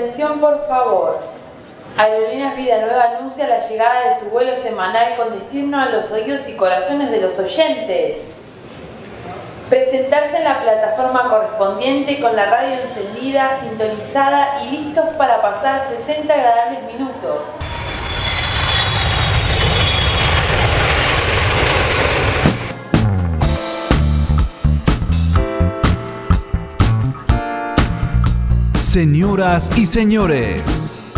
[0.00, 1.18] Atención por favor.
[1.98, 6.48] Aerolíneas Vida Nueva anuncia la llegada de su vuelo semanal con destino a los oídos
[6.48, 8.38] y corazones de los oyentes.
[9.68, 16.32] Presentarse en la plataforma correspondiente con la radio encendida, sintonizada y listos para pasar 60
[16.32, 17.59] agradables minutos.
[28.90, 31.12] Señoras y señores,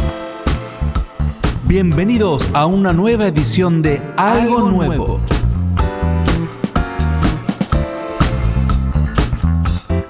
[1.64, 5.18] bienvenidos a una nueva edición de Algo Nuevo.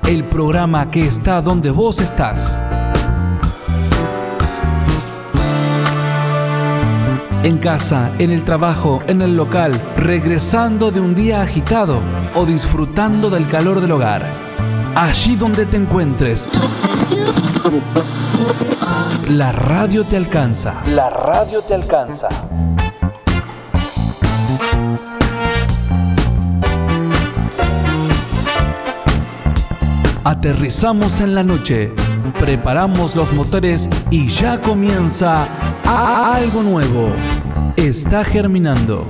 [0.08, 2.60] El programa que está donde vos estás.
[7.44, 12.00] En casa, en el trabajo, en el local, regresando de un día agitado
[12.34, 14.26] o disfrutando del calor del hogar.
[14.96, 16.48] Allí donde te encuentres.
[19.30, 20.82] La radio te alcanza.
[20.86, 22.28] La radio te alcanza.
[30.24, 31.92] Aterrizamos en la noche,
[32.40, 35.46] preparamos los motores y ya comienza
[35.84, 37.10] algo nuevo.
[37.76, 39.06] Está germinando.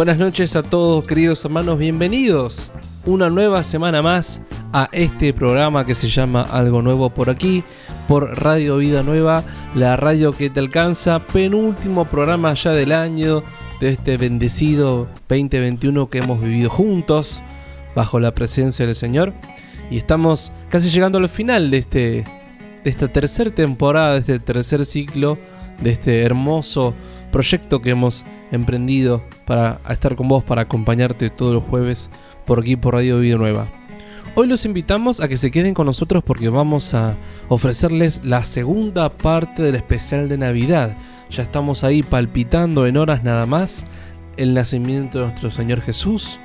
[0.00, 2.72] Buenas noches a todos queridos hermanos, bienvenidos
[3.04, 4.40] una nueva semana más
[4.72, 7.62] a este programa que se llama Algo Nuevo por aquí,
[8.08, 9.44] por Radio Vida Nueva,
[9.74, 13.42] la radio que te alcanza, penúltimo programa ya del año
[13.78, 17.42] de este bendecido 2021 que hemos vivido juntos
[17.94, 19.34] bajo la presencia del Señor.
[19.90, 22.24] Y estamos casi llegando al final de este
[22.84, 25.36] de esta tercera temporada, de este tercer ciclo,
[25.82, 26.94] de este hermoso
[27.30, 32.10] proyecto que hemos emprendido para estar con vos, para acompañarte todos los jueves
[32.46, 33.68] por aquí por Radio Vida Nueva.
[34.36, 37.16] Hoy los invitamos a que se queden con nosotros porque vamos a
[37.48, 40.96] ofrecerles la segunda parte del especial de Navidad.
[41.30, 43.86] Ya estamos ahí palpitando en horas nada más
[44.36, 46.38] el nacimiento de nuestro Señor Jesús.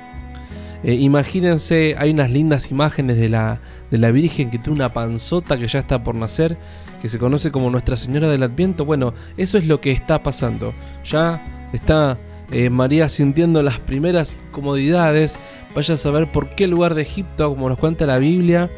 [0.82, 3.60] Eh, imagínense, hay unas lindas imágenes de la,
[3.90, 6.56] de la Virgen que tiene una panzota que ya está por nacer,
[7.00, 8.84] que se conoce como Nuestra Señora del Adviento.
[8.84, 10.72] Bueno, eso es lo que está pasando.
[11.04, 12.16] Ya está
[12.50, 15.38] eh, María sintiendo las primeras comodidades.
[15.74, 18.70] Vaya a saber por qué lugar de Egipto, como nos cuenta la Biblia,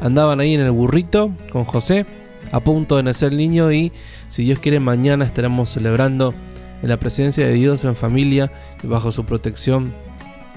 [0.00, 2.06] andaban ahí en el burrito con José,
[2.50, 3.92] a punto de nacer el niño y
[4.28, 6.34] si Dios quiere mañana estaremos celebrando
[6.82, 8.50] en la presencia de Dios en familia
[8.82, 9.92] y bajo su protección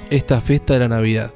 [0.09, 1.31] esta fiesta de la Navidad.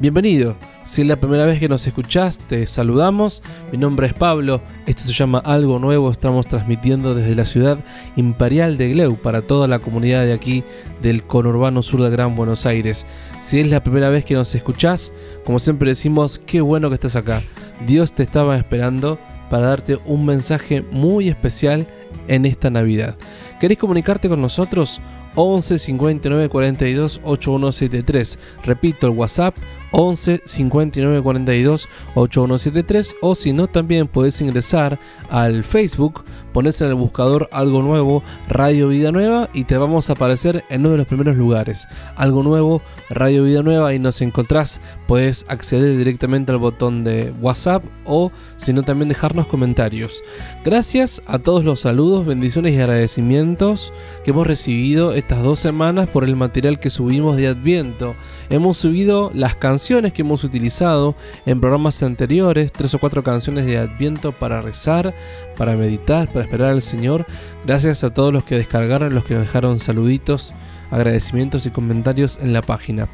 [0.00, 3.42] Bienvenido, si es la primera vez que nos escuchás, te saludamos.
[3.70, 7.78] Mi nombre es Pablo, esto se llama Algo Nuevo, estamos transmitiendo desde la ciudad
[8.16, 10.64] imperial de Gleu para toda la comunidad de aquí
[11.02, 13.04] del conurbano sur de Gran Buenos Aires.
[13.40, 15.12] Si es la primera vez que nos escuchás,
[15.44, 17.42] como siempre decimos, qué bueno que estás acá.
[17.86, 19.18] Dios te estaba esperando
[19.50, 21.86] para darte un mensaje muy especial
[22.26, 23.16] en esta Navidad.
[23.60, 24.98] ¿Querés comunicarte con nosotros?
[25.34, 28.38] 11 59 42 8173.
[28.64, 29.54] Repito, el WhatsApp
[29.92, 36.94] 11 59 42 8173 o si no también puedes ingresar al Facebook, pones en el
[36.94, 41.06] buscador algo nuevo, Radio Vida Nueva y te vamos a aparecer en uno de los
[41.06, 41.86] primeros lugares.
[42.16, 47.84] Algo nuevo, Radio Vida Nueva y nos encontrás, puedes acceder directamente al botón de WhatsApp
[48.04, 50.22] o si no también dejarnos comentarios.
[50.64, 53.92] Gracias a todos los saludos, bendiciones y agradecimientos
[54.24, 58.14] que hemos recibido estas dos semanas por el material que subimos de Adviento.
[58.50, 61.14] Hemos subido las canciones que hemos utilizado
[61.46, 65.14] en programas anteriores, tres o cuatro canciones de Adviento para rezar,
[65.56, 67.26] para meditar, para esperar al Señor.
[67.64, 70.52] Gracias a todos los que descargaron, los que nos dejaron saluditos
[70.90, 73.08] agradecimientos y comentarios en la página.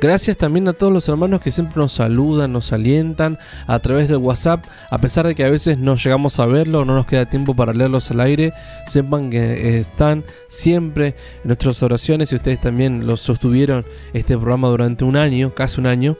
[0.00, 4.18] Gracias también a todos los hermanos que siempre nos saludan, nos alientan a través del
[4.18, 7.54] WhatsApp, a pesar de que a veces no llegamos a verlo, no nos queda tiempo
[7.54, 8.52] para leerlos al aire,
[8.86, 11.08] sepan que están siempre
[11.42, 15.86] en nuestras oraciones y ustedes también los sostuvieron este programa durante un año, casi un
[15.86, 16.16] año,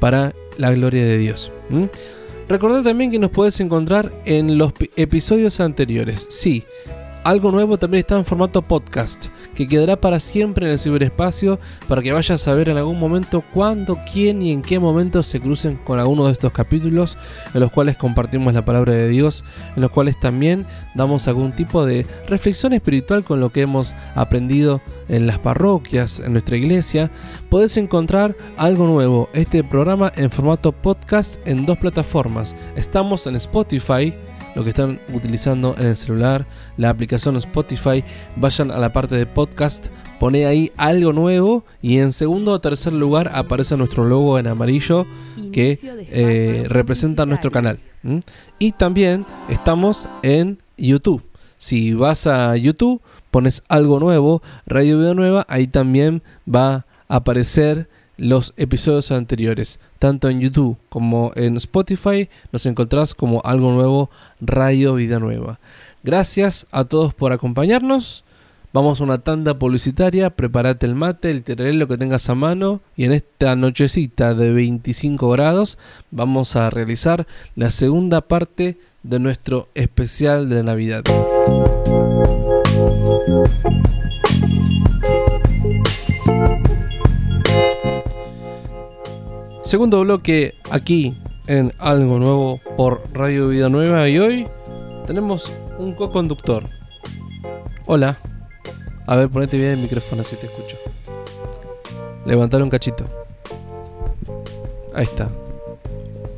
[0.00, 1.50] para la gloria de Dios.
[2.48, 6.26] Recordad también que nos puedes encontrar en los episodios anteriores.
[6.28, 6.64] Sí,
[7.24, 12.02] algo nuevo también está en formato podcast, que quedará para siempre en el ciberespacio para
[12.02, 15.76] que vayas a ver en algún momento cuándo, quién y en qué momento se crucen
[15.76, 17.16] con alguno de estos capítulos,
[17.54, 19.42] en los cuales compartimos la palabra de Dios,
[19.74, 24.82] en los cuales también damos algún tipo de reflexión espiritual con lo que hemos aprendido
[25.08, 27.10] en las parroquias, en nuestra iglesia.
[27.48, 32.54] Podés encontrar algo nuevo, este programa en formato podcast en dos plataformas.
[32.76, 34.14] Estamos en Spotify,
[34.54, 36.46] lo que están utilizando en el celular,
[36.76, 38.04] la aplicación Spotify,
[38.36, 39.88] vayan a la parte de podcast,
[40.20, 45.06] pone ahí algo nuevo y en segundo o tercer lugar aparece nuestro logo en amarillo
[45.52, 47.78] que eh, representa nuestro canal.
[48.58, 51.22] Y también estamos en YouTube.
[51.56, 56.22] Si vas a YouTube, pones algo nuevo, Radio Vida Nueva, ahí también
[56.52, 59.80] va a aparecer los episodios anteriores.
[59.98, 65.58] Tanto en YouTube como en Spotify nos encontrás como algo nuevo Radio Vida Nueva.
[66.02, 68.24] Gracias a todos por acompañarnos.
[68.74, 72.80] Vamos a una tanda publicitaria, prepárate el mate, el tereré, lo que tengas a mano
[72.96, 75.78] y en esta nochecita de 25 grados
[76.10, 81.04] vamos a realizar la segunda parte de nuestro especial de Navidad.
[89.64, 91.16] Segundo bloque aquí
[91.46, 94.46] en Algo Nuevo por Radio Vida Nueva y hoy
[95.06, 96.68] tenemos un co-conductor.
[97.86, 98.18] Hola.
[99.06, 100.76] A ver, ponete bien el micrófono si te escucho.
[102.26, 103.06] Levantar un cachito.
[104.94, 105.30] Ahí está.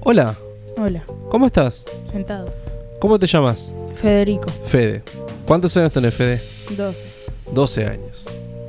[0.05, 0.37] Hola.
[0.77, 1.03] Hola.
[1.29, 1.85] ¿Cómo estás?
[2.07, 2.53] Sentado.
[3.01, 3.75] ¿Cómo te llamas?
[4.01, 4.51] Federico.
[4.67, 5.03] Fede.
[5.49, 6.41] ¿Cuántos años tenés, Fede?
[6.77, 7.05] 12.
[7.53, 8.25] 12 años.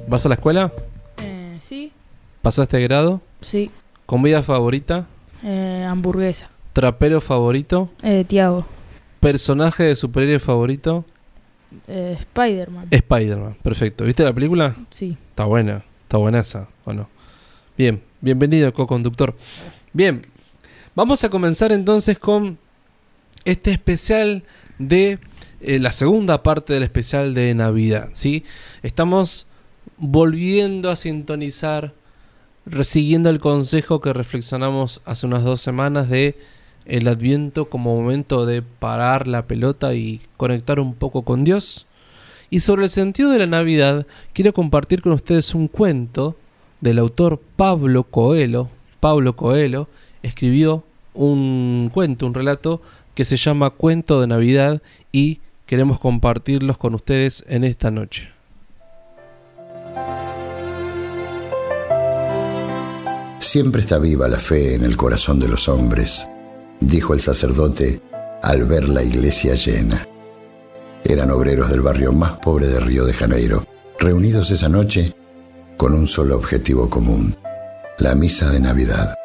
[0.08, 0.72] ¿Vas a la escuela?
[1.22, 1.92] Eh, sí.
[2.42, 3.22] ¿Pasaste de grado?
[3.42, 3.70] Sí.
[4.08, 5.06] ¿Comida favorita?
[5.44, 6.50] Eh, hamburguesa.
[6.72, 7.92] ¿Trapero favorito?
[8.02, 8.66] Eh, Tiago.
[9.20, 11.04] ¿Personaje de superhéroe favorito?
[11.90, 12.88] Eh, Spider-Man.
[12.90, 14.06] Spider-Man, perfecto.
[14.06, 14.78] ¿Viste la película?
[14.92, 15.18] Sí.
[15.32, 17.10] Está buena, está buena esa, ¿o no?
[17.78, 19.36] Bien, bienvenido co-conductor.
[19.92, 20.26] Bien,
[20.96, 22.58] vamos a comenzar entonces con
[23.44, 24.44] este especial
[24.80, 25.20] de
[25.60, 28.46] eh, la segunda parte del especial de Navidad, ¿sí?
[28.84, 29.48] Estamos
[29.98, 31.94] volviendo a sintonizar
[32.84, 36.36] siguiendo el consejo que reflexionamos hace unas dos semanas de
[36.86, 41.86] el adviento como momento de parar la pelota y conectar un poco con Dios.
[42.50, 46.36] Y sobre el sentido de la Navidad, quiero compartir con ustedes un cuento
[46.80, 48.70] del autor Pablo Coelho.
[49.02, 49.90] Pablo Coelho
[50.24, 52.82] escribió un cuento, un relato
[53.16, 54.82] que se llama Cuento de Navidad
[55.12, 58.30] y queremos compartirlos con ustedes en esta noche.
[63.48, 66.28] Siempre está viva la fe en el corazón de los hombres,
[66.82, 68.02] dijo el sacerdote
[68.44, 70.06] al ver la iglesia llena.
[71.06, 73.66] Eran obreros del barrio más pobre de Río de Janeiro,
[74.00, 75.16] reunidos esa noche
[75.78, 77.38] con un solo objetivo común,
[78.00, 79.16] la misa de Navidad.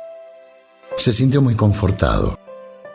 [0.96, 2.38] Se sintió muy confortado.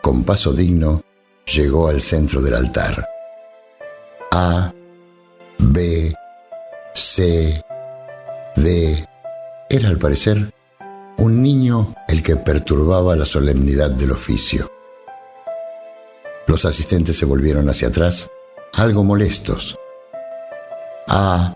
[0.00, 1.02] Con paso digno,
[1.44, 3.06] llegó al centro del altar.
[4.32, 4.72] A,
[5.58, 6.14] B,
[6.94, 7.62] C,
[8.56, 9.06] D.
[9.68, 10.54] Era al parecer
[11.18, 14.70] un niño el que perturbaba la solemnidad del oficio.
[16.46, 18.28] Los asistentes se volvieron hacia atrás,
[18.74, 19.76] algo molestos.
[21.08, 21.54] A,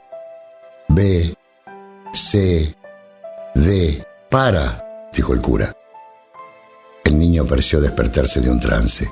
[0.89, 1.35] B,
[2.13, 2.75] C,
[3.55, 5.73] D, para, dijo el cura.
[7.05, 9.09] El niño pareció despertarse de un trance.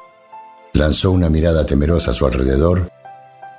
[0.73, 2.90] Lanzó una mirada temerosa a su alrededor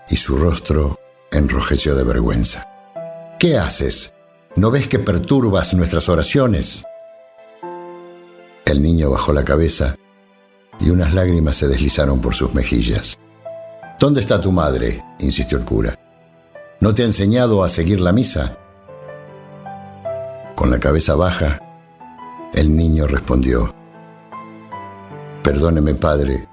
[0.10, 1.00] y su rostro
[1.32, 2.68] enrojeció de vergüenza.
[3.40, 4.14] ¿Qué haces?
[4.58, 6.84] ¿No ves que perturbas nuestras oraciones?
[8.66, 9.96] El niño bajó la cabeza
[10.80, 13.18] y unas lágrimas se deslizaron por sus mejillas.
[13.98, 15.04] ¿Dónde está tu madre?
[15.20, 15.98] insistió el cura.
[16.82, 18.58] ¿No te ha enseñado a seguir la misa?
[20.56, 21.60] Con la cabeza baja,
[22.54, 23.74] el niño respondió,
[25.44, 26.48] Perdóneme, padre,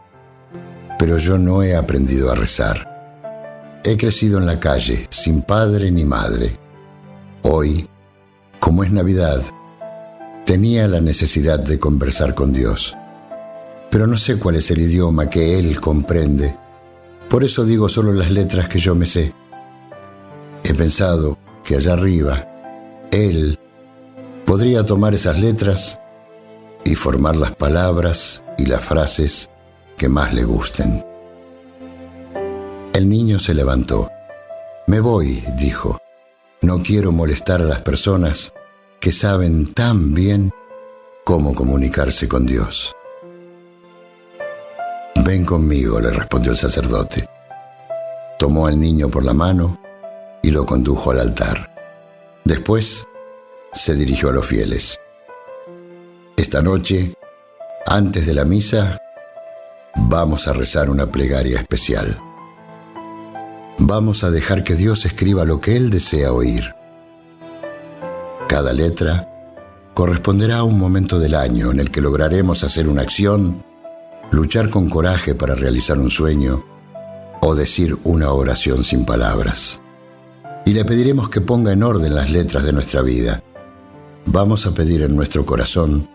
[0.98, 3.80] pero yo no he aprendido a rezar.
[3.84, 6.67] He crecido en la calle, sin padre ni madre.
[7.50, 7.88] Hoy,
[8.60, 9.40] como es Navidad,
[10.44, 12.94] tenía la necesidad de conversar con Dios.
[13.90, 16.54] Pero no sé cuál es el idioma que Él comprende.
[17.30, 19.32] Por eso digo solo las letras que yo me sé.
[20.62, 22.46] He pensado que allá arriba,
[23.12, 23.58] Él
[24.44, 25.98] podría tomar esas letras
[26.84, 29.50] y formar las palabras y las frases
[29.96, 31.02] que más le gusten.
[32.92, 34.10] El niño se levantó.
[34.86, 35.98] Me voy, dijo.
[36.60, 38.52] No quiero molestar a las personas
[39.00, 40.50] que saben tan bien
[41.24, 42.96] cómo comunicarse con Dios.
[45.24, 47.28] Ven conmigo, le respondió el sacerdote.
[48.38, 49.80] tomó al niño por la mano
[50.42, 51.74] y lo condujo al altar.
[52.44, 53.04] Después
[53.72, 55.00] se dirigió a los fieles.
[56.36, 57.14] Esta noche,
[57.86, 58.98] antes de la misa,
[59.96, 62.16] vamos a rezar una plegaria especial.
[63.80, 66.74] Vamos a dejar que Dios escriba lo que Él desea oír.
[68.48, 69.28] Cada letra
[69.94, 73.64] corresponderá a un momento del año en el que lograremos hacer una acción,
[74.32, 76.64] luchar con coraje para realizar un sueño
[77.40, 79.80] o decir una oración sin palabras.
[80.66, 83.44] Y le pediremos que ponga en orden las letras de nuestra vida.
[84.26, 86.08] Vamos a pedir en nuestro corazón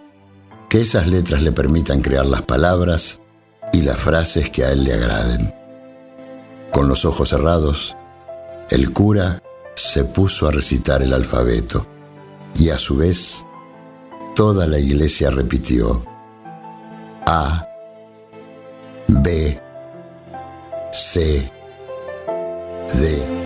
[0.70, 3.22] que esas letras le permitan crear las palabras
[3.72, 5.63] y las frases que a él le agraden.
[6.74, 7.96] Con los ojos cerrados,
[8.72, 9.44] el cura
[9.76, 11.86] se puso a recitar el alfabeto
[12.56, 13.46] y a su vez
[14.36, 16.04] toda la iglesia repitió
[17.28, 17.68] A,
[19.08, 19.62] B,
[20.92, 21.52] C,
[22.92, 23.44] D.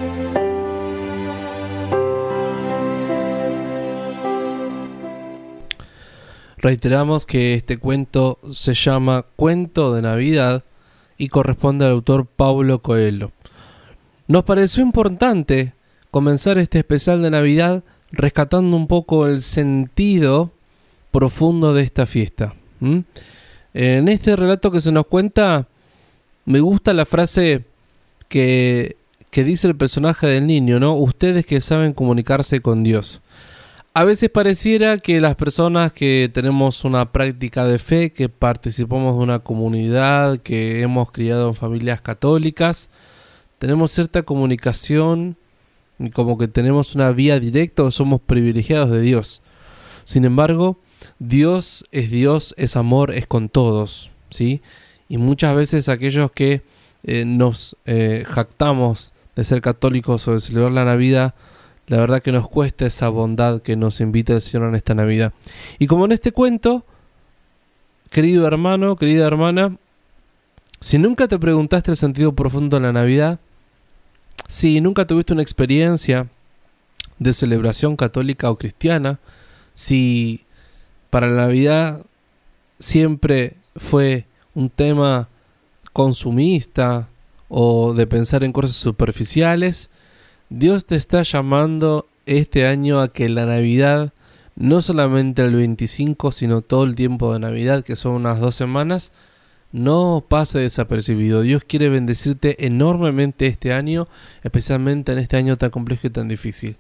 [6.60, 10.64] Reiteramos que este cuento se llama Cuento de Navidad
[11.18, 13.32] y corresponde al autor Pablo Coelho.
[14.28, 15.74] Nos pareció importante
[16.12, 20.52] comenzar este especial de Navidad rescatando un poco el sentido
[21.12, 22.56] profundo de esta fiesta.
[22.82, 25.68] En este relato que se nos cuenta,
[26.46, 27.66] me gusta la frase
[28.28, 28.98] que,
[29.30, 30.96] que dice el personaje del niño, ¿no?
[30.96, 33.22] Ustedes que saben comunicarse con Dios.
[33.98, 39.24] A veces pareciera que las personas que tenemos una práctica de fe, que participamos de
[39.24, 42.92] una comunidad, que hemos criado en familias católicas,
[43.58, 45.36] tenemos cierta comunicación
[46.14, 49.42] como que tenemos una vía directa o somos privilegiados de Dios.
[50.04, 50.78] Sin embargo,
[51.18, 54.62] Dios es Dios, es amor, es con todos, ¿sí?
[55.10, 56.62] Y muchas veces aquellos que
[57.02, 61.34] eh, nos eh, jactamos de ser católicos o de celebrar la Navidad,
[61.88, 65.34] la verdad que nos cuesta esa bondad que nos invita el Señor en esta Navidad.
[65.80, 66.86] Y como en este cuento,
[68.10, 69.78] querido hermano, querida hermana,
[70.80, 73.40] si nunca te preguntaste el sentido profundo de la Navidad,
[74.48, 76.28] si nunca tuviste una experiencia
[77.20, 79.20] de celebración católica o cristiana,
[79.74, 80.46] si
[81.10, 82.06] para la Navidad
[82.80, 85.30] siempre fue un tema
[85.94, 87.10] consumista
[87.50, 89.90] o de pensar en cosas superficiales,
[90.50, 94.14] Dios te está llamando este año a que la Navidad,
[94.56, 99.12] no solamente el 25, sino todo el tiempo de Navidad, que son unas dos semanas,
[99.74, 101.42] no pase desapercibido.
[101.42, 104.08] Dios quiere bendecirte enormemente este año,
[104.42, 106.78] especialmente en este año tan complejo y tan difícil.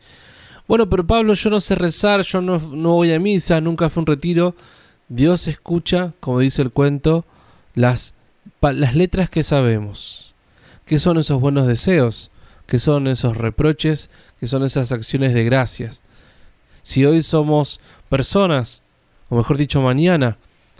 [0.67, 4.01] Bueno, pero Pablo, yo no sé rezar, yo no, no voy a misa, nunca fue
[4.01, 4.55] un retiro.
[5.09, 7.25] Dios escucha, como dice el cuento,
[7.73, 8.15] las,
[8.61, 10.33] las letras que sabemos.
[10.85, 12.31] ¿Qué son esos buenos deseos?
[12.67, 14.09] Que son esos reproches,
[14.39, 16.03] que son esas acciones de gracias.
[16.83, 18.83] Si hoy somos personas,
[19.29, 20.37] o mejor dicho mañana,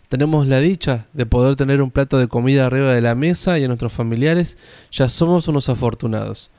[0.09, 3.63] tenemos la dicha de poder tener un plato de comida arriba de la mesa y
[3.63, 4.57] a nuestros familiares,
[4.91, 6.49] ya somos unos afortunados.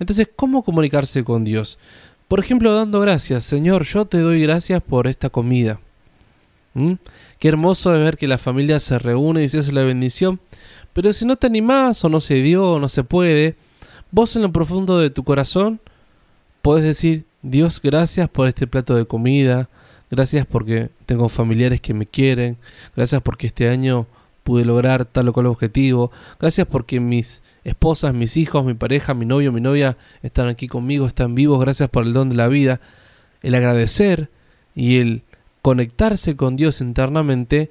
[0.00, 1.78] Entonces, ¿cómo comunicarse con Dios?
[2.28, 3.44] Por ejemplo, dando gracias.
[3.44, 5.80] Señor, yo te doy gracias por esta comida.
[6.74, 6.94] ¿Mm?
[7.38, 10.40] Qué hermoso es ver que la familia se reúne y se hace la bendición.
[10.92, 13.56] Pero si no te animás o no se dio o no se puede,
[14.10, 15.80] Vos en lo profundo de tu corazón
[16.62, 19.68] podés decir, Dios, gracias por este plato de comida,
[20.10, 22.56] gracias porque tengo familiares que me quieren,
[22.96, 24.06] gracias porque este año
[24.44, 26.10] pude lograr tal o cual objetivo,
[26.40, 31.06] gracias porque mis esposas, mis hijos, mi pareja, mi novio, mi novia están aquí conmigo,
[31.06, 32.80] están vivos, gracias por el don de la vida.
[33.42, 34.30] El agradecer
[34.74, 35.22] y el
[35.60, 37.70] conectarse con Dios internamente,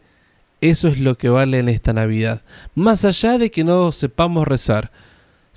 [0.61, 2.41] eso es lo que vale en esta Navidad.
[2.75, 4.91] Más allá de que no sepamos rezar,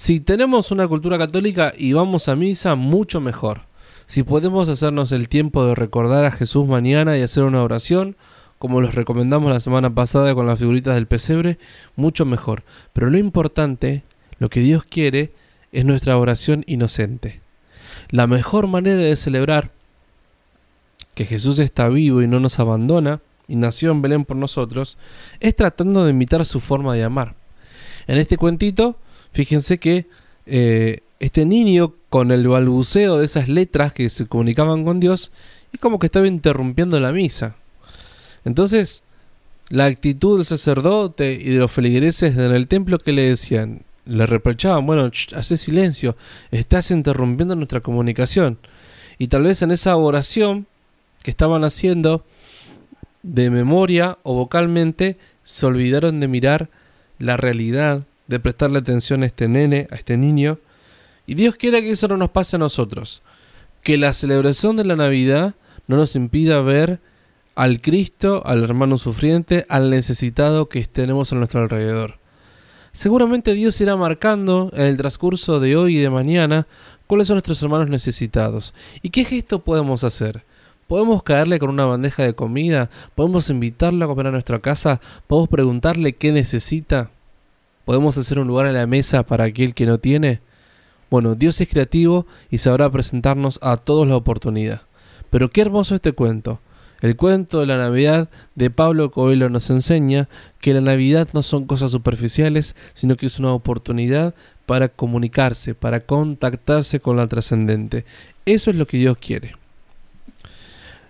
[0.01, 3.67] si tenemos una cultura católica y vamos a misa, mucho mejor.
[4.07, 8.17] Si podemos hacernos el tiempo de recordar a Jesús mañana y hacer una oración,
[8.59, 11.59] como los recomendamos la semana pasada con las figuritas del pesebre,
[11.97, 12.63] mucho mejor.
[12.95, 14.03] Pero lo importante,
[14.39, 15.35] lo que Dios quiere,
[15.71, 17.43] es nuestra oración inocente.
[18.09, 19.71] La mejor manera de celebrar
[21.13, 24.97] que Jesús está vivo y no nos abandona, y nació en Belén por nosotros,
[25.41, 27.35] es tratando de imitar su forma de amar.
[28.07, 28.97] En este cuentito,
[29.33, 30.07] Fíjense que
[30.47, 35.31] eh, este niño, con el balbuceo de esas letras que se comunicaban con Dios,
[35.73, 37.57] es como que estaba interrumpiendo la misa.
[38.45, 39.03] Entonces,
[39.69, 44.27] la actitud del sacerdote y de los feligreses en el templo que le decían, le
[44.27, 46.17] reprochaban, bueno, hace silencio,
[46.51, 48.59] estás interrumpiendo nuestra comunicación.
[49.19, 50.67] Y tal vez en esa oración
[51.23, 52.25] que estaban haciendo,
[53.23, 56.71] de memoria o vocalmente, se olvidaron de mirar
[57.19, 60.59] la realidad de prestarle atención a este nene, a este niño,
[61.27, 63.23] Y Dios quiere que eso no nos pase a nosotros.
[63.83, 65.55] Que la celebración de la Navidad
[65.87, 67.01] no nos impida ver
[67.55, 72.19] al Cristo, al hermano sufriente, al necesitado que tenemos a nuestro alrededor.
[72.93, 76.67] Seguramente Dios irá marcando en el transcurso de hoy y de mañana
[77.07, 78.75] cuáles son nuestros hermanos necesitados.
[79.03, 80.45] ¿Y qué gesto podemos hacer?
[80.89, 82.91] ¿Podemos caerle con una bandeja de comida?
[83.15, 85.01] ¿Podemos invitarlo a comer a nuestra casa?
[85.29, 87.11] ¿Podemos preguntarle qué necesita?
[87.91, 90.39] ¿Podemos hacer un lugar a la mesa para aquel que no tiene?
[91.11, 94.83] Bueno, Dios es creativo y sabrá presentarnos a todos la oportunidad.
[95.29, 96.61] Pero qué hermoso este cuento.
[97.01, 100.29] El cuento de la Navidad de Pablo Coelho nos enseña
[100.61, 105.99] que la Navidad no son cosas superficiales, sino que es una oportunidad para comunicarse, para
[105.99, 108.05] contactarse con la trascendente.
[108.47, 109.57] Eso es lo que Dios quiere.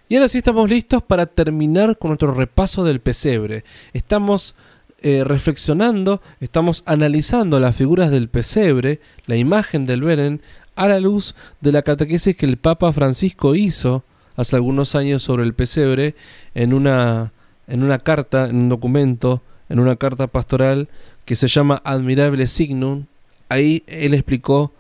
[0.09, 3.65] Y ahora sí estamos listos para terminar con nuestro repaso del pesebre.
[3.93, 4.55] Estamos
[5.03, 10.43] eh, reflexionando, estamos analizando las figuras del pesebre, la imagen del Belén,
[10.77, 14.05] a la luz de la catequesis que el Papa Francisco hizo
[14.37, 16.15] hace algunos años sobre el pesebre
[16.55, 17.33] en una,
[17.67, 20.89] en una carta, en un documento, en una carta pastoral
[21.25, 23.07] que se llama Admirable Signum.
[23.49, 24.73] Ahí él explicó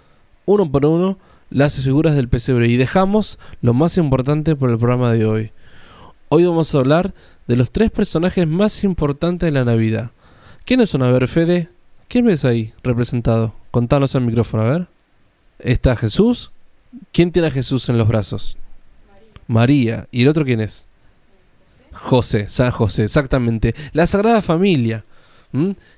[0.47, 1.19] uno por uno
[1.51, 5.53] las figuras del pesebre y dejamos lo más importante por el programa de hoy.
[6.29, 7.13] Hoy vamos a hablar
[7.47, 10.13] de los tres personajes más importantes de la Navidad.
[10.65, 11.03] ¿Quiénes son?
[11.03, 11.69] A ver, Fede,
[12.09, 13.55] ¿quién ves ahí representado?
[13.71, 14.87] Contanos al micrófono, a ver.
[15.59, 16.51] Está Jesús.
[17.13, 18.57] ¿Quién tiene a Jesús en los brazos?
[19.47, 20.09] María.
[20.11, 20.87] ¿Y el otro quién es?
[21.93, 23.75] José, San José, exactamente.
[23.93, 25.05] La Sagrada Familia.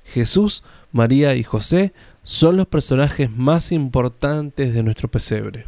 [0.03, 5.67] Jesús, María y José son los personajes más importantes de nuestro pesebre.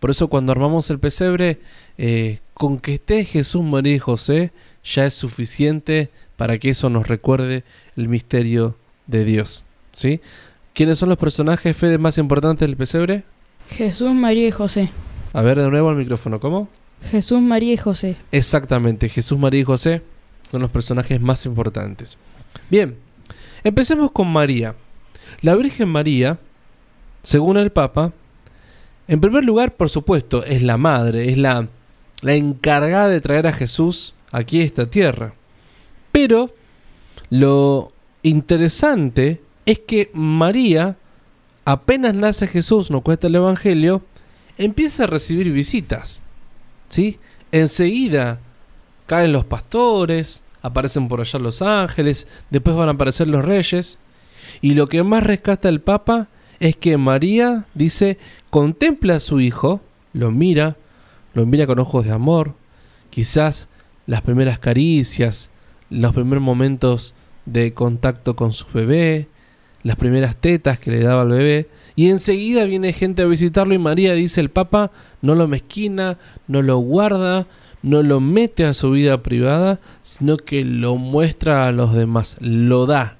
[0.00, 1.60] Por eso cuando armamos el pesebre,
[1.98, 4.52] eh, con que esté Jesús, María y José,
[4.84, 7.64] ya es suficiente para que eso nos recuerde
[7.96, 9.64] el misterio de Dios.
[9.92, 10.20] ¿sí?
[10.74, 13.24] ¿Quiénes son los personajes Fede más importantes del pesebre?
[13.68, 14.90] Jesús, María y José.
[15.32, 16.68] A ver de nuevo al micrófono, ¿cómo?
[17.10, 18.16] Jesús, María y José.
[18.30, 20.02] Exactamente, Jesús, María y José
[20.50, 22.18] son los personajes más importantes.
[22.70, 22.96] Bien,
[23.64, 24.74] empecemos con María.
[25.40, 26.38] La Virgen María,
[27.22, 28.12] según el Papa,
[29.08, 31.68] en primer lugar, por supuesto, es la madre, es la,
[32.22, 35.34] la encargada de traer a Jesús aquí esta tierra.
[36.10, 36.52] Pero
[37.30, 37.92] lo
[38.22, 40.96] interesante es que María,
[41.64, 44.02] apenas nace Jesús, nos cuesta el Evangelio,
[44.58, 46.22] empieza a recibir visitas.
[46.88, 47.18] ¿Sí?
[47.52, 48.40] Enseguida
[49.06, 53.98] caen los pastores, aparecen por allá los ángeles, después van a aparecer los reyes.
[54.60, 56.28] Y lo que más rescata el Papa
[56.60, 58.18] es que María dice,
[58.50, 59.80] contempla a su hijo,
[60.12, 60.76] lo mira,
[61.34, 62.54] lo mira con ojos de amor,
[63.10, 63.68] quizás
[64.06, 65.50] las primeras caricias,
[65.90, 67.14] los primeros momentos
[67.46, 69.28] de contacto con su bebé,
[69.82, 73.78] las primeras tetas que le daba al bebé, y enseguida viene gente a visitarlo y
[73.78, 77.46] María dice el Papa no lo mezquina, no lo guarda,
[77.82, 82.86] no lo mete a su vida privada, sino que lo muestra a los demás, lo
[82.86, 83.18] da,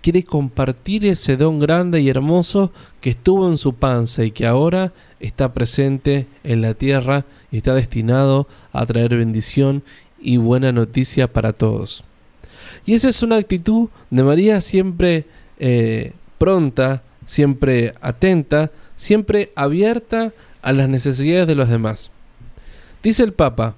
[0.00, 4.92] quiere compartir ese don grande y hermoso que estuvo en su panza y que ahora
[5.20, 9.82] está presente en la tierra y está destinado a traer bendición
[10.20, 12.04] y buena noticia para todos.
[12.86, 15.26] Y esa es una actitud de María siempre
[15.58, 22.10] eh, pronta, siempre atenta, siempre abierta a las necesidades de los demás.
[23.02, 23.74] Dice el Papa,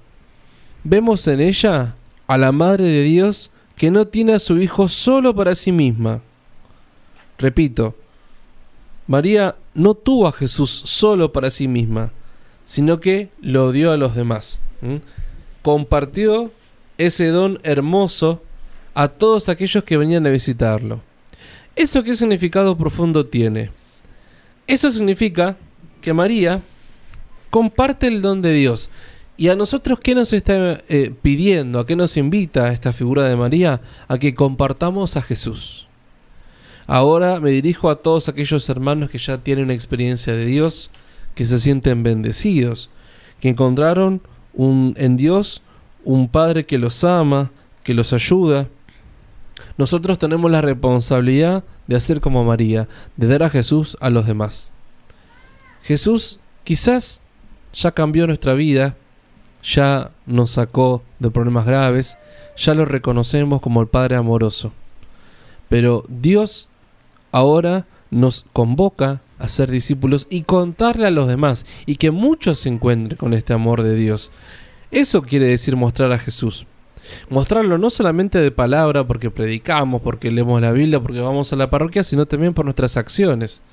[0.83, 1.95] vemos en ella
[2.27, 6.21] a la Madre de Dios que no tiene a su Hijo solo para sí misma.
[7.37, 7.95] Repito,
[9.07, 12.11] María no tuvo a Jesús solo para sí misma,
[12.63, 14.61] sino que lo dio a los demás.
[15.61, 16.51] Compartió
[16.97, 18.41] ese don hermoso
[18.93, 21.01] a todos aquellos que venían a visitarlo.
[21.75, 23.71] ¿Eso qué significado profundo tiene?
[24.67, 25.55] Eso significa
[26.01, 26.61] que María
[27.49, 28.89] comparte el don de Dios.
[29.37, 31.79] ¿Y a nosotros qué nos está eh, pidiendo?
[31.79, 33.81] ¿A qué nos invita esta figura de María?
[34.07, 35.87] A que compartamos a Jesús.
[36.85, 40.91] Ahora me dirijo a todos aquellos hermanos que ya tienen experiencia de Dios,
[41.35, 42.89] que se sienten bendecidos,
[43.39, 44.21] que encontraron
[44.53, 45.61] un, en Dios
[46.03, 47.51] un Padre que los ama,
[47.83, 48.67] que los ayuda.
[49.77, 52.87] Nosotros tenemos la responsabilidad de hacer como María,
[53.17, 54.71] de dar a Jesús a los demás.
[55.83, 57.21] Jesús quizás
[57.73, 58.95] ya cambió nuestra vida,
[59.63, 62.17] ya nos sacó de problemas graves,
[62.57, 64.73] ya lo reconocemos como el Padre amoroso.
[65.69, 66.67] Pero Dios
[67.31, 72.69] ahora nos convoca a ser discípulos y contarle a los demás y que muchos se
[72.69, 74.31] encuentren con este amor de Dios.
[74.91, 76.67] Eso quiere decir mostrar a Jesús.
[77.29, 81.71] Mostrarlo no solamente de palabra porque predicamos, porque leemos la Biblia, porque vamos a la
[81.71, 83.63] parroquia, sino también por nuestras acciones.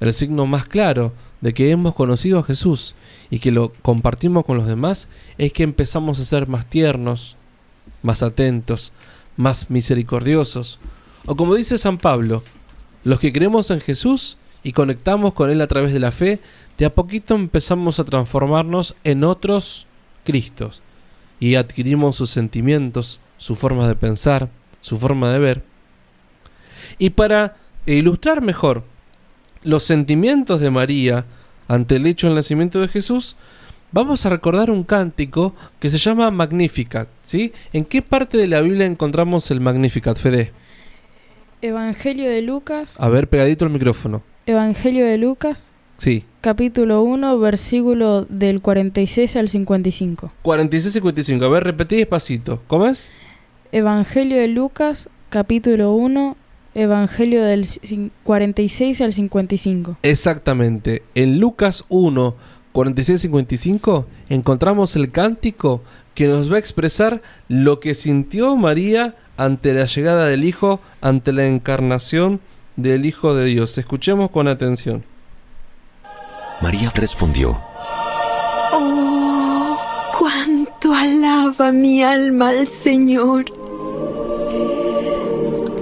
[0.00, 2.96] el signo más claro de que hemos conocido a Jesús
[3.30, 5.06] y que lo compartimos con los demás
[5.38, 7.36] es que empezamos a ser más tiernos,
[8.02, 8.92] más atentos,
[9.36, 10.80] más misericordiosos.
[11.26, 12.42] O como dice San Pablo,
[13.04, 16.40] los que creemos en Jesús y conectamos con Él a través de la fe,
[16.78, 19.86] de a poquito empezamos a transformarnos en otros
[20.24, 20.82] Cristos
[21.40, 25.64] y adquirimos sus sentimientos, su forma de pensar, su forma de ver.
[26.98, 28.84] Y para ilustrar mejor
[29.64, 31.24] los sentimientos de María
[31.66, 33.36] ante el hecho del nacimiento de Jesús,
[33.90, 37.08] vamos a recordar un cántico que se llama Magnificat.
[37.22, 37.52] ¿sí?
[37.72, 40.52] ¿En qué parte de la Biblia encontramos el Magnificat, Fede?
[41.60, 42.94] Evangelio de Lucas.
[42.98, 44.22] A ver, pegadito el micrófono.
[44.46, 45.70] Evangelio de Lucas.
[45.98, 46.24] Sí.
[46.40, 50.32] Capítulo 1, versículo del 46 al 55.
[50.42, 51.44] 46 55.
[51.44, 52.60] A ver, repetí despacito.
[52.66, 53.12] ¿Cómo es?
[53.70, 56.36] Evangelio de Lucas, capítulo 1,
[56.74, 57.66] Evangelio del
[58.24, 59.98] 46 al 55.
[60.02, 61.02] Exactamente.
[61.14, 62.34] En Lucas 1,
[62.72, 65.82] 46 55 encontramos el cántico
[66.14, 71.32] que nos va a expresar lo que sintió María ante la llegada del Hijo, ante
[71.32, 72.40] la encarnación
[72.82, 73.78] del Hijo de Dios.
[73.78, 75.04] Escuchemos con atención.
[76.60, 77.60] María respondió,
[78.72, 79.78] Oh,
[80.18, 83.44] cuánto alaba mi alma al Señor.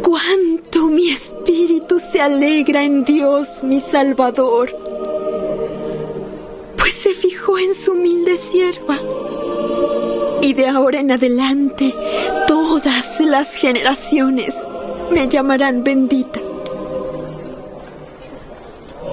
[0.03, 4.77] Cuánto mi espíritu se alegra en Dios mi Salvador.
[6.77, 8.99] Pues se fijó en su humilde sierva.
[10.43, 11.95] Y de ahora en adelante,
[12.47, 14.55] todas las generaciones
[15.13, 16.41] me llamarán bendita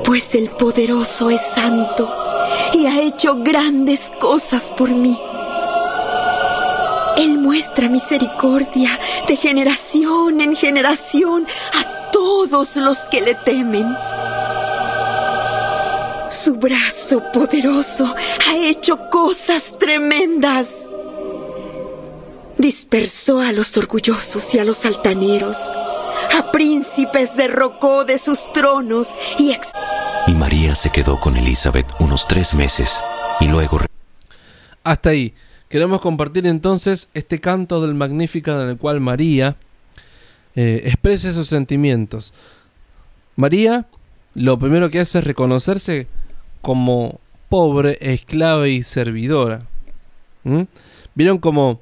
[0.08, 2.10] pues el poderoso es santo
[2.72, 5.20] y ha hecho grandes cosas por mí.
[7.18, 13.98] Él muestra misericordia de generación en generación a todos los que le temen.
[16.30, 18.16] Su brazo poderoso
[18.48, 20.70] ha hecho cosas tremendas.
[22.58, 25.58] Dispersó a los orgullosos y a los altaneros.
[26.38, 29.52] A príncipes derrocó de sus tronos y
[30.28, 33.02] y María se quedó con Elizabeth unos tres meses
[33.40, 33.80] y luego...
[34.84, 35.34] Hasta ahí.
[35.70, 39.56] Queremos compartir entonces este canto del Magnífica en el cual María
[40.54, 42.34] eh, expresa sus sentimientos.
[43.38, 43.86] María
[44.34, 46.08] lo primero que hace es reconocerse
[46.62, 49.66] como pobre, esclava y servidora.
[51.16, 51.80] ¿Vieron como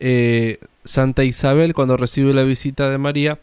[0.00, 3.38] eh, Santa Isabel cuando recibe la visita de María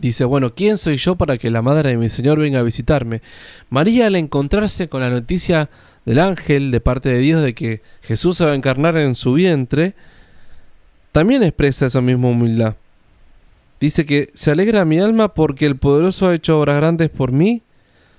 [0.00, 3.20] Dice, bueno, ¿quién soy yo para que la madre de mi Señor venga a visitarme?
[3.68, 5.70] María al encontrarse con la noticia
[6.04, 9.32] del ángel de parte de Dios de que Jesús se va a encarnar en su
[9.32, 9.94] vientre,
[11.10, 12.76] también expresa esa misma humildad.
[13.80, 17.62] Dice que se alegra mi alma porque el poderoso ha hecho obras grandes por mí,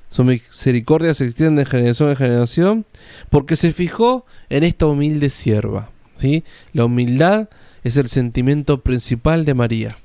[0.09, 2.85] su misericordia se extiende de generación en generación,
[3.29, 5.91] porque se fijó en esta humilde sierva.
[6.15, 6.43] ¿sí?
[6.73, 7.47] La humildad
[7.83, 9.97] es el sentimiento principal de María.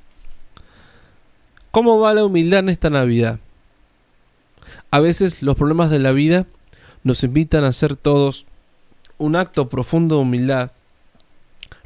[1.74, 3.40] ¿Cómo va la humildad en esta Navidad?
[4.92, 6.46] A veces los problemas de la vida
[7.02, 8.46] nos invitan a hacer todos
[9.18, 10.70] un acto profundo de humildad,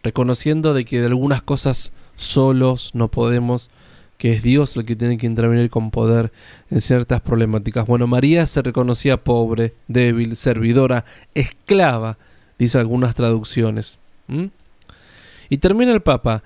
[0.03, 3.71] reconociendo de que de algunas cosas solos no podemos,
[4.19, 6.33] que es Dios el que tiene que intervenir con poder
[6.71, 7.87] en ciertas problemáticas.
[7.87, 12.19] Bueno, María se reconocía pobre, débil, servidora, esclava,
[12.59, 13.97] dice algunas traducciones.
[15.49, 16.43] Y termina el Papa.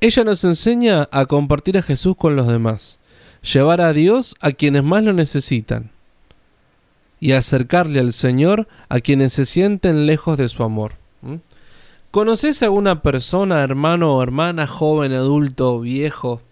[0.00, 2.98] Ella nos enseña a compartir a Jesús con los demás,
[3.42, 5.90] llevar a Dios a quienes más lo necesitan
[7.18, 10.94] y acercarle al Señor a quienes se sienten lejos de su amor.
[12.10, 16.42] ¿Conoces a alguna persona, hermano o hermana, joven, adulto, viejo,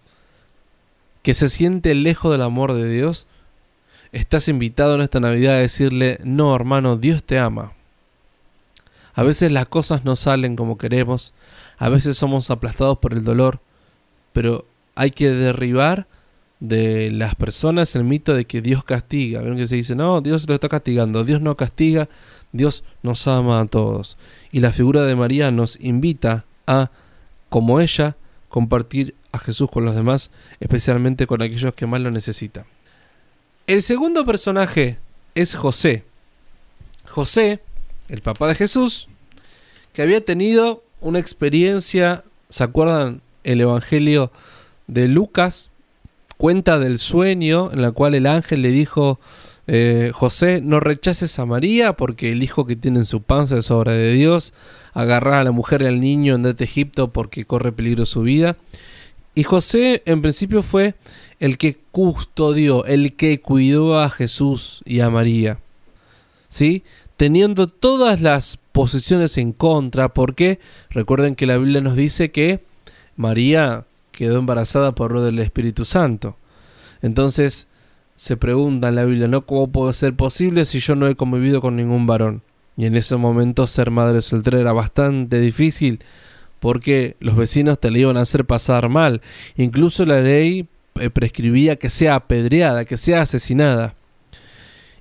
[1.23, 3.27] que se siente lejos del amor de Dios?
[4.13, 7.73] Estás invitado en esta Navidad a decirle, no hermano, Dios te ama.
[9.15, 11.33] A veces las cosas no salen como queremos,
[11.79, 13.61] a veces somos aplastados por el dolor,
[14.33, 16.07] pero hay que derribar
[16.61, 19.43] de las personas el mito de que Dios castiga.
[19.43, 22.09] Ven que se dice, no, Dios lo está castigando, Dios no castiga,
[22.53, 24.17] Dios nos ama a todos.
[24.53, 26.91] Y la figura de María nos invita a,
[27.49, 28.17] como ella,
[28.49, 32.65] compartir a Jesús con los demás, especialmente con aquellos que más lo necesitan.
[33.67, 34.99] El segundo personaje
[35.35, 36.05] es José.
[37.09, 37.61] José,
[38.09, 39.09] el papá de Jesús,
[39.93, 43.21] que había tenido una experiencia, ¿se acuerdan?
[43.45, 44.33] El Evangelio
[44.87, 45.71] de Lucas
[46.39, 49.21] cuenta del sueño en la cual el ángel le dijo,
[49.67, 53.71] eh, José, no rechaces a María porque el hijo que tiene en su panza es
[53.71, 54.55] obra de Dios,
[54.95, 58.57] agarrá a la mujer y al niño, andate a Egipto porque corre peligro su vida.
[59.35, 60.95] Y José en principio fue
[61.39, 65.59] el que custodió, el que cuidó a Jesús y a María.
[66.49, 66.83] ¿Sí?
[67.19, 70.59] Teniendo todas las posiciones en contra, porque
[70.91, 72.65] recuerden que la Biblia nos dice que
[73.15, 76.37] María quedó embarazada por lo del Espíritu Santo.
[77.01, 77.69] Entonces
[78.17, 79.47] se pregunta en la Biblia, ¿no?
[79.47, 82.43] ¿Cómo puede ser posible si yo no he convivido con ningún varón?
[82.77, 86.01] Y en ese momento ser madre soltera era bastante difícil
[86.59, 89.23] porque los vecinos te le iban a hacer pasar mal.
[89.55, 93.95] Incluso la ley eh, prescribía que sea apedreada, que sea asesinada.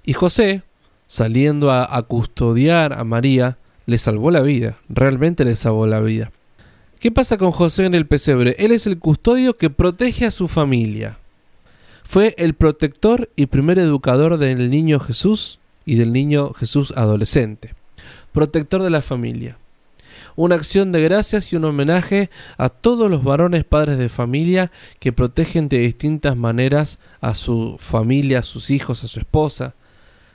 [0.03, 0.62] Y José,
[1.07, 6.32] saliendo a, custodiar a María, le salvó la vida, realmente le salvó la vida.
[7.00, 8.56] ¿Qué pasa con José en el pesebre?
[8.60, 11.17] Él es el custodio que protege a su familia.
[12.06, 17.74] Fue el protector y primer educador del niño Jesús y del niño Jesús adolescente.
[18.32, 19.58] Protector de la familia.
[20.36, 25.12] Una acción de gracias y un homenaje a todos los varones padres de familia que
[25.12, 29.76] protegen de distintas maneras a su familia, a sus hijos, a su esposa,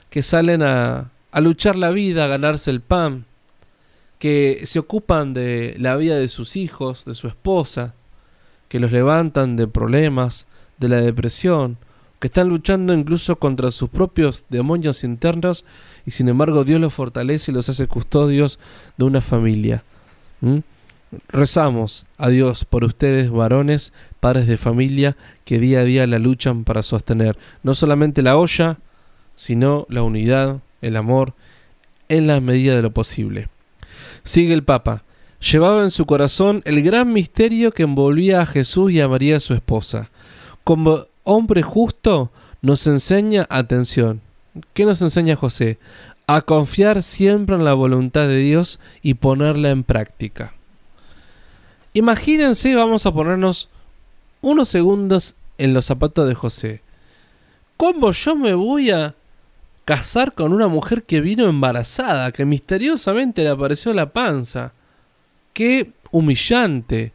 [0.09, 3.25] que salen a, a luchar la vida, a ganarse el pan,
[4.19, 7.95] que se ocupan de la vida de sus hijos, de su esposa,
[8.67, 10.45] que los levantan de problemas,
[10.77, 11.77] de la depresión,
[12.19, 15.65] que están luchando incluso contra sus propios demonios internos
[16.05, 18.59] y sin embargo Dios los fortalece y los hace custodios
[18.97, 19.83] de una familia.
[20.41, 20.59] ¿Mm?
[21.29, 26.65] Rezamos a Dios por ustedes, varones, padres de familia, que día a día la luchan
[26.65, 28.77] para sostener no solamente la olla,
[29.35, 31.33] sino la unidad, el amor,
[32.09, 33.47] en la medida de lo posible.
[34.29, 35.05] Sigue el Papa.
[35.39, 39.55] Llevaba en su corazón el gran misterio que envolvía a Jesús y a María su
[39.55, 40.11] esposa
[40.69, 42.29] como hombre justo
[42.61, 44.21] nos enseña atención.
[44.75, 45.79] ¿Qué nos enseña José?
[46.27, 50.53] A confiar siempre en la voluntad de Dios y ponerla en práctica.
[51.93, 53.67] Imagínense, vamos a ponernos
[54.41, 56.83] unos segundos en los zapatos de José.
[57.75, 59.15] ¿Cómo yo me voy a
[59.89, 64.75] casar con una mujer que vino embarazada, que misteriosamente le apareció la panza?
[65.51, 67.11] Qué humillante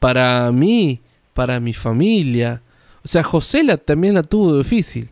[0.00, 0.98] para mí,
[1.34, 2.62] para mi familia.
[3.04, 5.10] O sea, José la, también la tuvo difícil.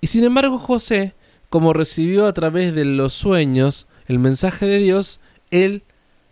[0.00, 1.12] Y sin embargo José,
[1.50, 5.82] como recibió a través de los sueños el mensaje de Dios, él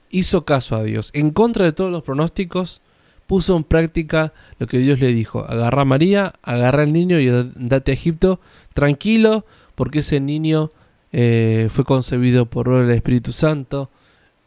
[0.09, 1.11] hizo caso a Dios.
[1.13, 2.81] En contra de todos los pronósticos,
[3.27, 5.45] puso en práctica lo que Dios le dijo.
[5.47, 8.41] Agarra a María, agarra al niño y date a Egipto
[8.73, 10.71] tranquilo, porque ese niño
[11.13, 13.91] eh, fue concebido por el Espíritu Santo,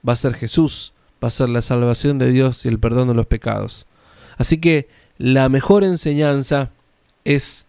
[0.08, 3.14] va a ser Jesús, va a ser la salvación de Dios y el perdón de
[3.14, 3.86] los pecados.
[4.38, 6.72] Así que la mejor enseñanza
[7.24, 7.66] es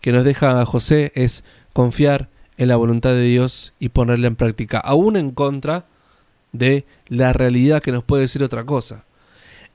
[0.00, 4.36] que nos deja a José es confiar en la voluntad de Dios y ponerla en
[4.36, 5.86] práctica, aún en contra
[6.52, 9.04] de la realidad que nos puede decir otra cosa.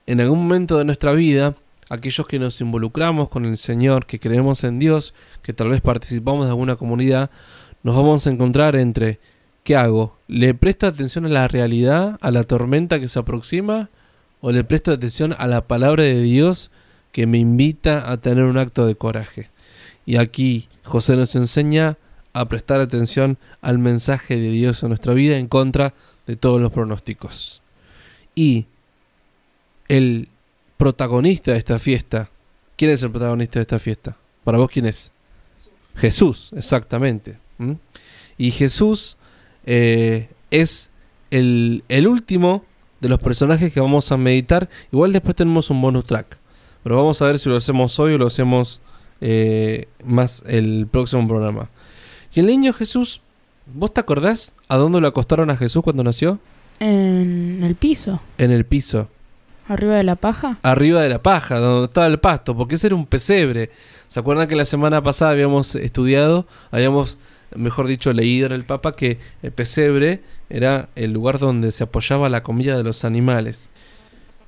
[0.06, 1.54] En algún momento de nuestra vida,
[1.88, 6.46] aquellos que nos involucramos con el Señor, que creemos en Dios, que tal vez participamos
[6.46, 7.30] de alguna comunidad,
[7.82, 9.20] nos vamos a encontrar entre
[9.64, 10.16] ¿qué hago?
[10.28, 13.90] ¿Le presto atención a la realidad, a la tormenta que se aproxima?
[14.40, 16.70] ¿O le presto atención a la palabra de Dios
[17.12, 19.50] que me invita a tener un acto de coraje.
[20.04, 21.98] Y aquí José nos enseña
[22.32, 25.94] a prestar atención al mensaje de Dios en nuestra vida en contra
[26.26, 27.60] de todos los pronósticos.
[28.34, 28.66] Y
[29.88, 30.28] el
[30.82, 32.28] protagonista de esta fiesta,
[32.74, 34.16] ¿quién es el protagonista de esta fiesta?
[34.42, 35.12] Para vos, ¿quién es?
[35.94, 37.38] Jesús, exactamente.
[38.36, 39.16] Y Jesús
[39.64, 40.90] eh, es
[41.30, 42.64] el, el último
[43.00, 44.68] de los personajes que vamos a meditar.
[44.90, 46.36] Igual después tenemos un bonus track.
[46.82, 48.80] Pero vamos a ver si lo hacemos hoy o lo hacemos
[49.20, 51.68] eh, más el próximo programa.
[52.34, 53.20] Y el niño Jesús,
[53.72, 56.40] ¿vos te acordás a dónde lo acostaron a Jesús cuando nació?
[56.80, 58.20] En el piso.
[58.36, 59.08] En el piso.
[59.68, 60.58] ¿Arriba de la paja?
[60.62, 63.70] Arriba de la paja, donde estaba el pasto, porque ese era un pesebre.
[64.08, 67.18] ¿Se acuerdan que la semana pasada habíamos estudiado, habíamos,
[67.54, 72.28] mejor dicho, leído en el Papa que el pesebre era el lugar donde se apoyaba
[72.28, 73.70] la comida de los animales?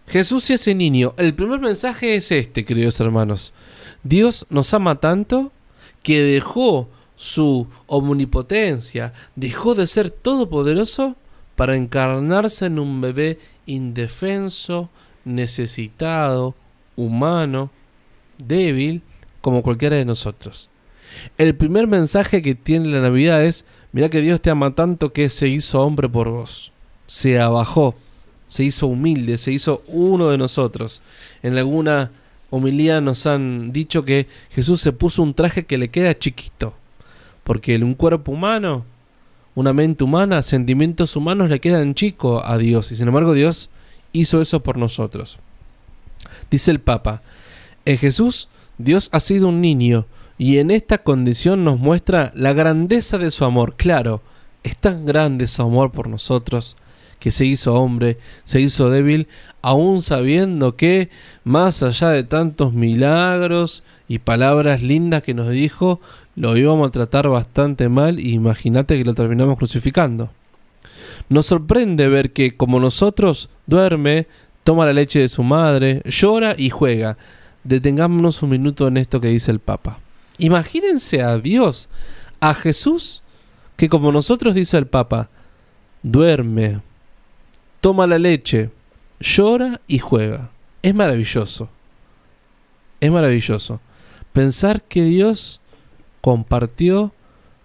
[0.06, 1.14] Jesús y ese niño.
[1.16, 3.52] El primer mensaje es este, queridos hermanos.
[4.02, 5.52] Dios nos ama tanto
[6.02, 11.16] que dejó su omnipotencia, dejó de ser todopoderoso
[11.56, 14.90] para encarnarse en un bebé indefenso,
[15.24, 16.54] necesitado,
[16.96, 17.70] humano,
[18.38, 19.02] débil,
[19.40, 20.70] como cualquiera de nosotros.
[21.38, 25.28] El primer mensaje que tiene la Navidad es, mira que Dios te ama tanto que
[25.28, 26.72] se hizo hombre por vos,
[27.06, 27.94] se abajó,
[28.48, 31.02] se hizo humilde, se hizo uno de nosotros.
[31.42, 32.10] En alguna
[32.50, 36.74] homilía nos han dicho que Jesús se puso un traje que le queda chiquito,
[37.42, 38.84] porque un cuerpo humano,
[39.54, 43.70] una mente humana, sentimientos humanos le quedan chicos a Dios, y sin embargo Dios
[44.14, 45.38] hizo eso por nosotros.
[46.50, 47.20] Dice el Papa,
[47.84, 48.48] en Jesús
[48.78, 50.06] Dios ha sido un niño
[50.38, 53.74] y en esta condición nos muestra la grandeza de su amor.
[53.76, 54.22] Claro,
[54.62, 56.76] es tan grande su amor por nosotros
[57.20, 59.28] que se hizo hombre, se hizo débil,
[59.62, 61.08] aún sabiendo que,
[61.42, 66.00] más allá de tantos milagros y palabras lindas que nos dijo,
[66.36, 70.30] lo íbamos a tratar bastante mal imagínate que lo terminamos crucificando.
[71.28, 74.26] Nos sorprende ver que, como nosotros, duerme,
[74.62, 77.16] toma la leche de su madre, llora y juega.
[77.64, 80.00] Detengámonos un minuto en esto que dice el Papa.
[80.38, 81.88] Imagínense a Dios,
[82.40, 83.22] a Jesús,
[83.76, 85.30] que como nosotros dice el Papa,
[86.02, 86.80] duerme,
[87.80, 88.70] toma la leche,
[89.20, 90.50] llora y juega.
[90.82, 91.68] Es maravilloso.
[93.00, 93.80] Es maravilloso.
[94.32, 95.60] Pensar que Dios
[96.20, 97.12] compartió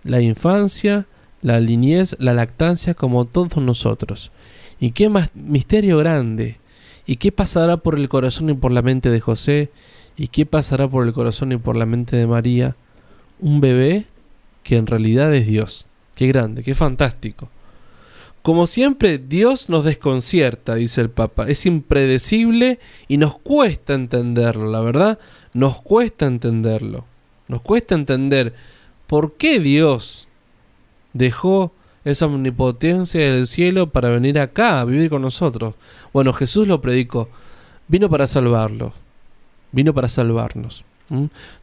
[0.03, 1.05] la infancia,
[1.41, 4.31] la niñez, la lactancia como todos nosotros.
[4.79, 6.57] Y qué más misterio grande.
[7.05, 9.71] ¿Y qué pasará por el corazón y por la mente de José?
[10.15, 12.75] ¿Y qué pasará por el corazón y por la mente de María?
[13.39, 14.05] Un bebé
[14.63, 15.87] que en realidad es Dios.
[16.15, 17.49] Qué grande, qué fantástico.
[18.41, 21.47] Como siempre, Dios nos desconcierta, dice el Papa.
[21.47, 25.19] Es impredecible y nos cuesta entenderlo, la verdad,
[25.53, 27.05] nos cuesta entenderlo.
[27.47, 28.53] Nos cuesta entender
[29.07, 30.28] por qué Dios
[31.19, 31.73] dejó
[32.05, 35.75] esa omnipotencia del cielo para venir acá a vivir con nosotros.
[36.13, 37.29] Bueno, Jesús lo predicó.
[37.87, 38.93] Vino para salvarlo.
[39.71, 40.85] Vino para salvarnos.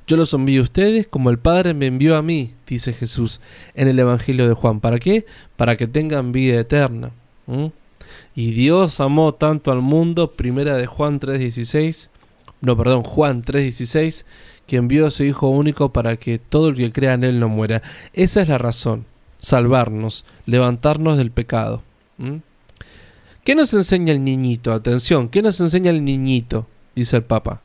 [0.07, 3.40] Yo los envío a ustedes como el Padre me envió a mí, dice Jesús
[3.75, 4.81] en el Evangelio de Juan.
[4.81, 5.25] ¿Para qué?
[5.57, 7.12] Para que tengan vida eterna.
[8.35, 12.09] Y Dios amó tanto al mundo, primera de Juan 3.16,
[12.61, 14.25] no, perdón, Juan 3.16,
[14.66, 17.49] que envió a su Hijo único para que todo el que crea en Él no
[17.49, 17.83] muera.
[18.12, 19.07] Esa es la razón
[19.38, 21.83] salvarnos, levantarnos del pecado.
[23.44, 24.72] ¿Qué nos enseña el niñito?
[24.72, 26.66] Atención, ¿qué nos enseña el niñito?
[26.94, 27.62] Dice el Papa.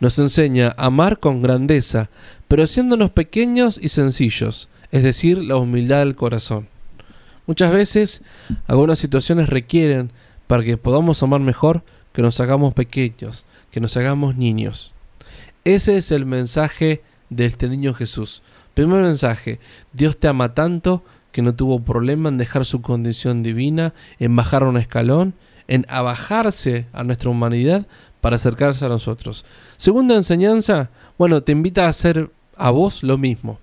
[0.00, 2.10] Nos enseña a amar con grandeza,
[2.48, 6.68] pero haciéndonos pequeños y sencillos, es decir, la humildad del corazón.
[7.46, 8.22] Muchas veces
[8.66, 10.10] algunas situaciones requieren,
[10.46, 11.82] para que podamos amar mejor,
[12.12, 14.92] que nos hagamos pequeños, que nos hagamos niños.
[15.64, 18.42] Ese es el mensaje de este niño Jesús.
[18.76, 19.58] Primer mensaje,
[19.94, 24.64] Dios te ama tanto que no tuvo problema en dejar su condición divina, en bajar
[24.64, 25.32] un escalón,
[25.66, 27.86] en abajarse a nuestra humanidad
[28.20, 29.46] para acercarse a nosotros.
[29.78, 33.60] Segunda enseñanza, bueno, te invita a hacer a vos lo mismo,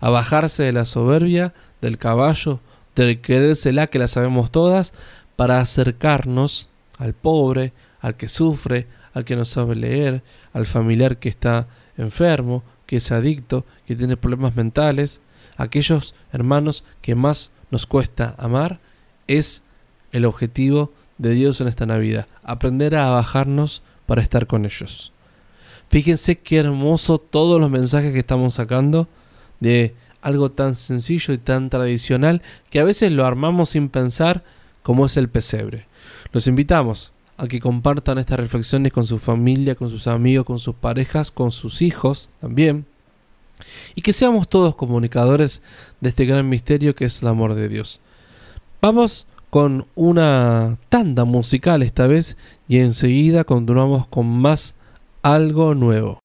[0.00, 2.60] a bajarse de la soberbia, del caballo,
[2.96, 4.94] del querérsela que la sabemos todas,
[5.36, 10.22] para acercarnos al pobre, al que sufre, al que no sabe leer,
[10.54, 11.66] al familiar que está
[11.98, 12.62] enfermo,
[12.94, 15.20] que es adicto, que tiene problemas mentales,
[15.56, 18.78] aquellos hermanos que más nos cuesta amar,
[19.26, 19.64] es
[20.12, 25.12] el objetivo de Dios en esta Navidad, aprender a bajarnos para estar con ellos.
[25.88, 29.08] Fíjense qué hermoso todos los mensajes que estamos sacando
[29.58, 34.44] de algo tan sencillo y tan tradicional que a veces lo armamos sin pensar
[34.84, 35.88] como es el pesebre.
[36.30, 40.74] Los invitamos a que compartan estas reflexiones con su familia, con sus amigos, con sus
[40.74, 42.86] parejas, con sus hijos también.
[43.94, 45.62] Y que seamos todos comunicadores
[46.00, 48.00] de este gran misterio que es el amor de Dios.
[48.80, 52.36] Vamos con una tanda musical esta vez
[52.68, 54.74] y enseguida continuamos con más
[55.22, 56.23] algo nuevo.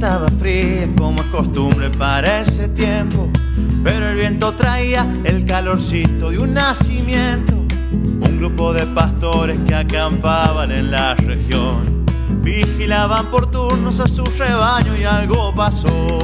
[0.00, 3.28] Estaba fría como es costumbre para ese tiempo,
[3.84, 7.52] pero el viento traía el calorcito de un nacimiento.
[7.92, 12.06] Un grupo de pastores que acampaban en la región
[12.42, 16.18] vigilaban por turnos a su rebaño y algo pasó.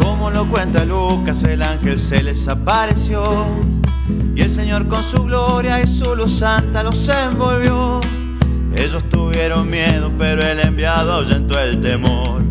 [0.00, 3.71] Como lo cuenta Lucas, el ángel se les apareció
[4.34, 8.00] y el Señor con su gloria y su luz santa los envolvió.
[8.76, 12.42] Ellos tuvieron miedo, pero el enviado ahuyentó el temor.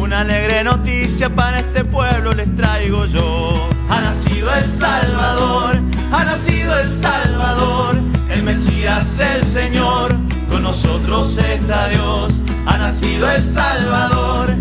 [0.00, 3.68] Una alegre noticia para este pueblo les traigo yo.
[3.88, 5.80] Ha nacido el Salvador,
[6.12, 7.96] ha nacido el Salvador,
[8.30, 10.14] el Mesías, el Señor,
[10.50, 12.42] con nosotros está Dios.
[12.66, 14.54] Ha nacido el Salvador,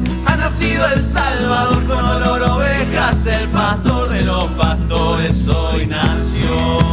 [0.43, 6.83] nacido el Salvador con olor a ovejas, el pastor de los pastores hoy nació.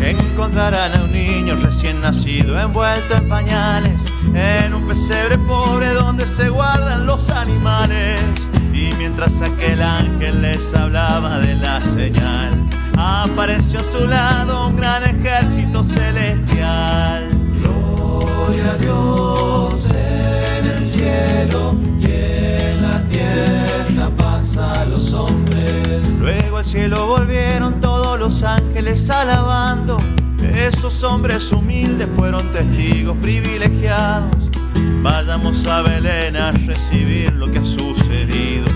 [0.00, 6.48] encontrarán a un niño recién nacido envuelto en pañales en un pesebre pobre donde se
[6.48, 8.48] guardan los animales.
[8.72, 15.02] Y mientras aquel ángel les hablaba de la señal, apareció a su lado un gran
[15.02, 17.28] ejército celestial.
[17.60, 26.02] Gloria a Dios en el cielo y en la tierra pasa a los hombres.
[26.18, 29.98] Luego al cielo volvieron todos los ángeles alabando.
[30.54, 34.50] Esos hombres humildes fueron testigos privilegiados.
[35.02, 38.66] Vayamos a Belén a recibir lo que ha sucedido.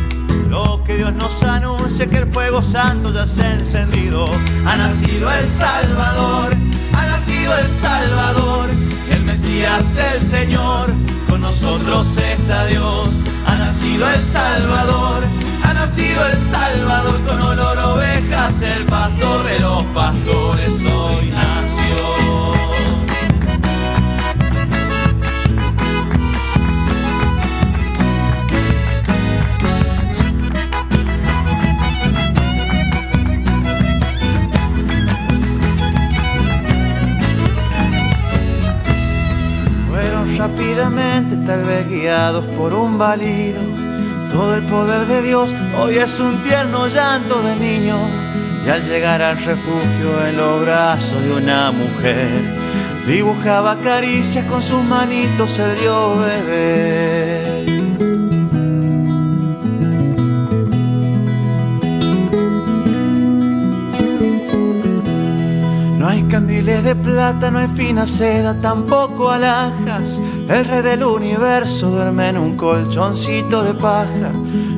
[0.49, 4.27] Lo que Dios nos anuncia que el fuego santo ya se ha encendido.
[4.67, 6.57] Ha nacido el Salvador,
[6.93, 8.71] ha nacido el Salvador,
[9.11, 10.93] el Mesías, el Señor.
[11.29, 15.25] Con nosotros está Dios, ha nacido el Salvador,
[15.63, 17.21] ha nacido el Salvador.
[17.27, 21.66] Con olor a ovejas, el pastor de los pastores hoy nació.
[40.77, 43.63] Tal vez guiados por un válido.
[44.31, 47.97] Todo el poder de Dios hoy es un tierno llanto de niño.
[48.63, 52.29] Y al llegar al refugio en los brazos de una mujer,
[53.07, 57.26] dibujaba caricias con sus manitos el Dios bebé.
[66.37, 70.21] Candiles de plata, no hay fina seda, tampoco alhajas.
[70.51, 74.33] El rey del universo duerme en un colchoncito de paja.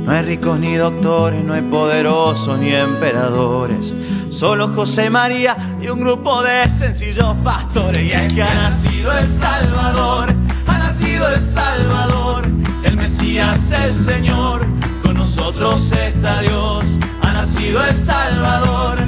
[0.05, 3.93] No hay ricos ni doctores, no hay poderosos ni emperadores.
[4.31, 8.05] Solo José María y un grupo de sencillos pastores.
[8.05, 10.33] Y es que ha nacido el Salvador,
[10.65, 12.45] ha nacido el Salvador,
[12.85, 14.61] el Mesías, el Señor.
[15.03, 18.99] Con nosotros está Dios, ha nacido el Salvador,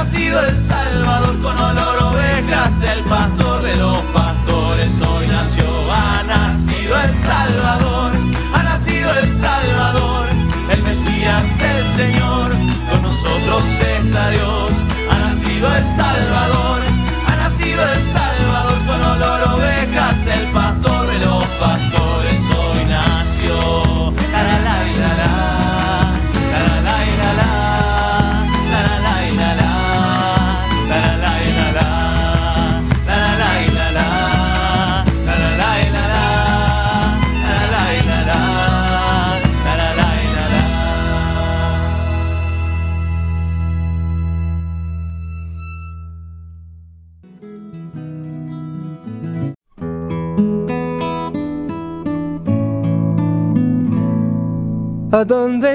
[0.00, 6.98] nacido el Salvador con olor ovejas, el pastor de los pastores hoy nació, ha nacido
[7.02, 8.12] el Salvador,
[8.54, 10.26] ha nacido el Salvador,
[10.70, 12.50] el Mesías, el Señor,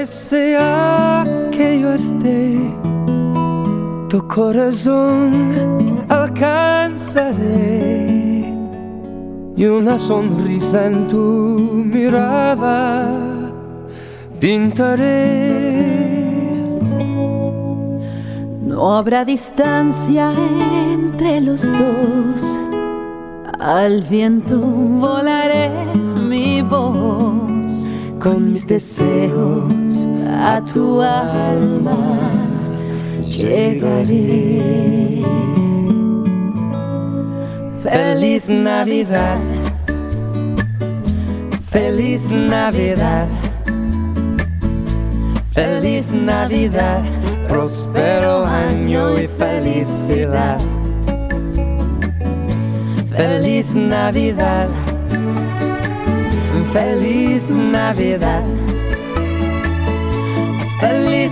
[0.06, 2.58] sea que yo esté,
[4.08, 5.32] tu corazón
[6.08, 7.36] alcanzaré
[9.56, 13.08] y una sonrisa en tu mirada
[14.38, 15.86] pintaré.
[18.60, 20.32] No habrá distancia
[20.92, 22.60] entre los dos.
[23.58, 27.86] Al viento volaré mi voz
[28.20, 29.85] con mis deseos
[30.36, 31.96] a tu alma
[33.20, 34.62] llegaré.
[37.82, 39.38] Feliz Navidad,
[41.70, 43.28] feliz Navidad,
[45.54, 47.02] feliz Navidad,
[47.48, 50.58] próspero año y felicidad.
[53.16, 54.68] Feliz Navidad,
[56.72, 58.44] feliz Navidad,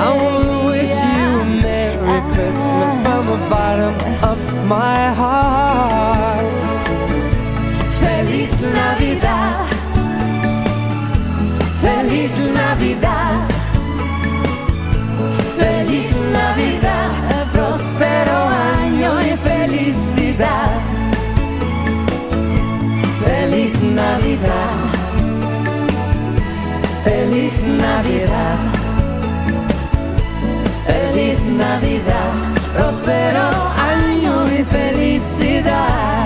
[0.00, 0.10] I
[0.70, 3.94] wish you a Merry Christmas from the bottom
[4.30, 6.46] of my heart.
[7.98, 9.68] Feliz Navidad.
[11.82, 13.50] Feliz Navidad.
[15.58, 17.10] Feliz Navidad,
[17.52, 18.38] próspero
[18.76, 20.80] año y felicidad.
[23.24, 24.76] Feliz Navidad.
[27.02, 28.67] Feliz Navidad
[32.74, 33.42] próspero
[33.76, 36.17] año y felicidad.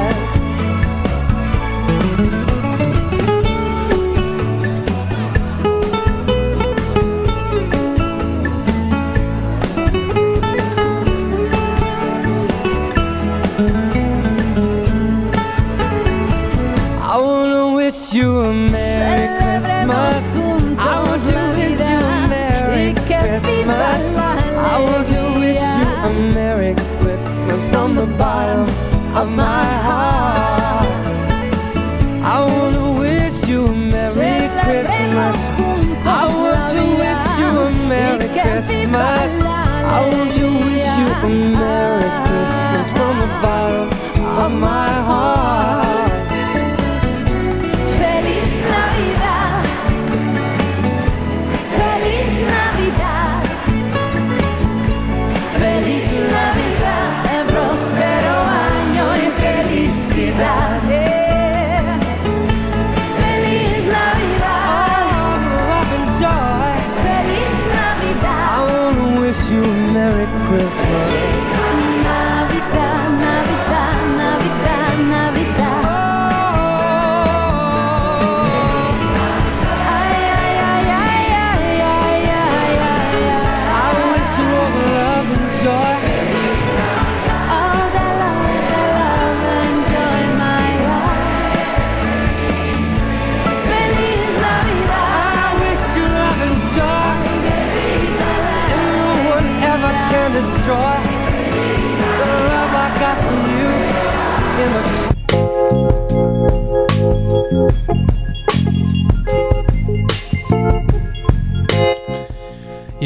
[44.61, 44.92] My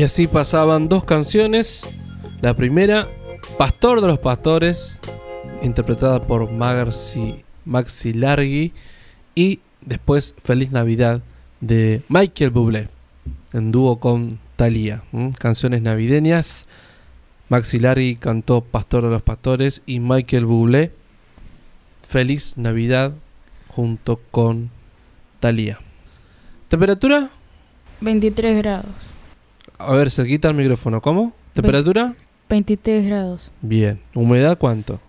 [0.06, 1.92] así pasaban dos canciones.
[2.40, 3.08] La primera,
[3.58, 5.00] Pastor de los Pastores,
[5.62, 8.72] interpretada por Maxi, Maxi Largi.
[9.34, 11.22] Y después Feliz Navidad
[11.60, 12.88] de Michael Bublé,
[13.52, 15.02] en dúo con Thalía.
[15.40, 16.68] Canciones navideñas.
[17.48, 20.92] Maxi Largi cantó Pastor de los Pastores y Michael Bublé
[22.06, 23.12] Feliz Navidad
[23.68, 24.70] junto con
[25.40, 25.80] Thalía.
[26.68, 27.30] ¿Temperatura?
[28.00, 29.15] 23 grados.
[29.78, 31.00] A ver, se quita el micrófono.
[31.00, 31.32] ¿Cómo?
[31.52, 32.14] ¿Temperatura?
[32.48, 33.50] 23 grados.
[33.60, 34.00] Bien.
[34.14, 35.00] ¿Humedad cuánto?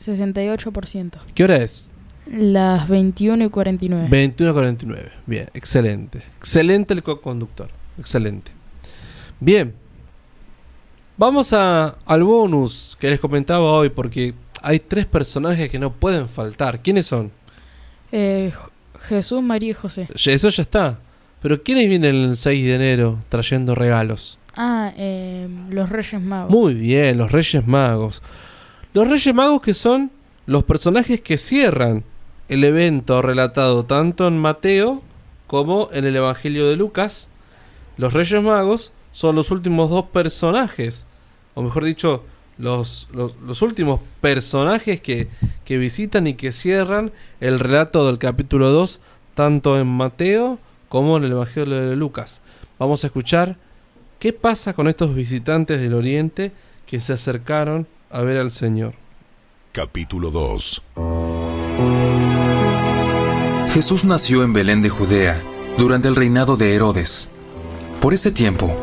[0.00, 1.12] 68%.
[1.34, 1.92] ¿Qué hora es?
[2.26, 4.08] Las 21 y 49.
[4.10, 5.10] 21.49.
[5.26, 6.18] Bien, excelente.
[6.36, 7.70] Excelente el co-conductor.
[7.98, 8.52] Excelente.
[9.40, 9.74] Bien.
[11.16, 16.28] Vamos a, al bonus que les comentaba hoy porque hay tres personajes que no pueden
[16.28, 16.80] faltar.
[16.80, 17.32] ¿Quiénes son?
[18.12, 18.52] Eh,
[19.00, 20.08] Jesús, María y José.
[20.14, 21.00] Eso ya está.
[21.40, 24.38] Pero ¿quiénes vienen el 6 de enero trayendo regalos?
[24.56, 26.50] Ah, eh, los Reyes Magos.
[26.50, 28.22] Muy bien, los Reyes Magos.
[28.92, 30.10] Los Reyes Magos que son
[30.46, 32.02] los personajes que cierran
[32.48, 35.02] el evento relatado tanto en Mateo
[35.46, 37.28] como en el Evangelio de Lucas.
[37.96, 41.06] Los Reyes Magos son los últimos dos personajes,
[41.54, 42.24] o mejor dicho,
[42.58, 45.28] los, los, los últimos personajes que,
[45.64, 49.00] que visitan y que cierran el relato del capítulo 2,
[49.34, 50.58] tanto en Mateo
[50.88, 52.40] como en el Evangelio de Lucas.
[52.78, 53.56] Vamos a escuchar
[54.18, 56.52] qué pasa con estos visitantes del Oriente
[56.86, 58.94] que se acercaron a ver al Señor.
[59.72, 60.82] Capítulo 2
[63.72, 65.42] Jesús nació en Belén de Judea
[65.76, 67.28] durante el reinado de Herodes.
[68.00, 68.74] Por ese tiempo,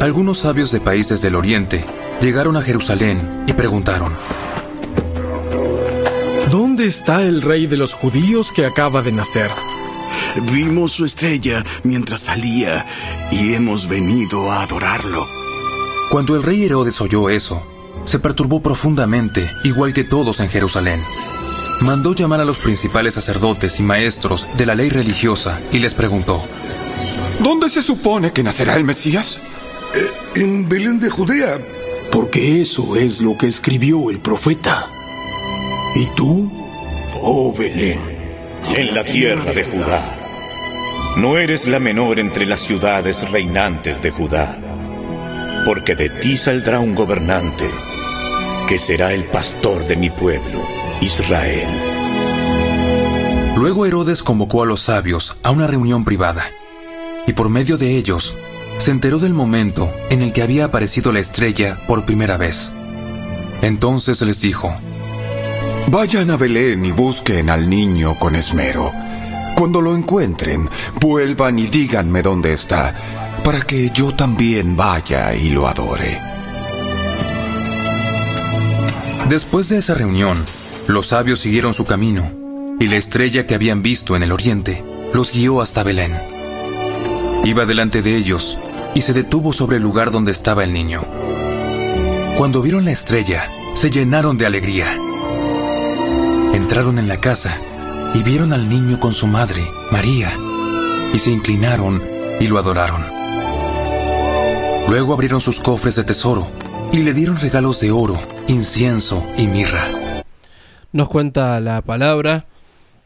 [0.00, 1.84] algunos sabios de países del Oriente
[2.22, 4.12] llegaron a Jerusalén y preguntaron,
[6.50, 9.50] ¿Dónde está el rey de los judíos que acaba de nacer?
[10.52, 12.86] Vimos su estrella mientras salía
[13.30, 15.26] y hemos venido a adorarlo.
[16.10, 17.62] Cuando el rey Herodes oyó eso,
[18.04, 21.00] se perturbó profundamente, igual que todos en Jerusalén.
[21.80, 26.42] Mandó llamar a los principales sacerdotes y maestros de la ley religiosa y les preguntó,
[27.40, 29.40] ¿Dónde se supone que nacerá el Mesías?
[29.94, 30.10] Eh,
[30.40, 31.58] en Belén de Judea,
[32.10, 34.88] porque eso es lo que escribió el profeta.
[35.94, 36.50] ¿Y tú,
[37.22, 38.17] oh Belén?
[38.76, 40.02] En la tierra de Judá.
[41.16, 44.58] No eres la menor entre las ciudades reinantes de Judá,
[45.64, 47.68] porque de ti saldrá un gobernante
[48.68, 50.62] que será el pastor de mi pueblo,
[51.00, 51.68] Israel.
[53.56, 56.44] Luego Herodes convocó a los sabios a una reunión privada,
[57.26, 58.34] y por medio de ellos
[58.78, 62.72] se enteró del momento en el que había aparecido la estrella por primera vez.
[63.60, 64.72] Entonces les dijo,
[65.90, 68.92] Vayan a Belén y busquen al niño con esmero.
[69.56, 70.68] Cuando lo encuentren,
[71.00, 72.94] vuelvan y díganme dónde está,
[73.42, 76.20] para que yo también vaya y lo adore.
[79.30, 80.44] Después de esa reunión,
[80.88, 82.30] los sabios siguieron su camino,
[82.78, 84.84] y la estrella que habían visto en el oriente
[85.14, 86.18] los guió hasta Belén.
[87.44, 88.58] Iba delante de ellos
[88.94, 91.00] y se detuvo sobre el lugar donde estaba el niño.
[92.36, 95.07] Cuando vieron la estrella, se llenaron de alegría.
[96.68, 97.58] Entraron en la casa
[98.12, 100.30] y vieron al niño con su madre, María,
[101.14, 102.02] y se inclinaron
[102.40, 103.02] y lo adoraron.
[104.86, 106.46] Luego abrieron sus cofres de tesoro
[106.92, 109.88] y le dieron regalos de oro, incienso y mirra.
[110.92, 112.44] Nos cuenta la palabra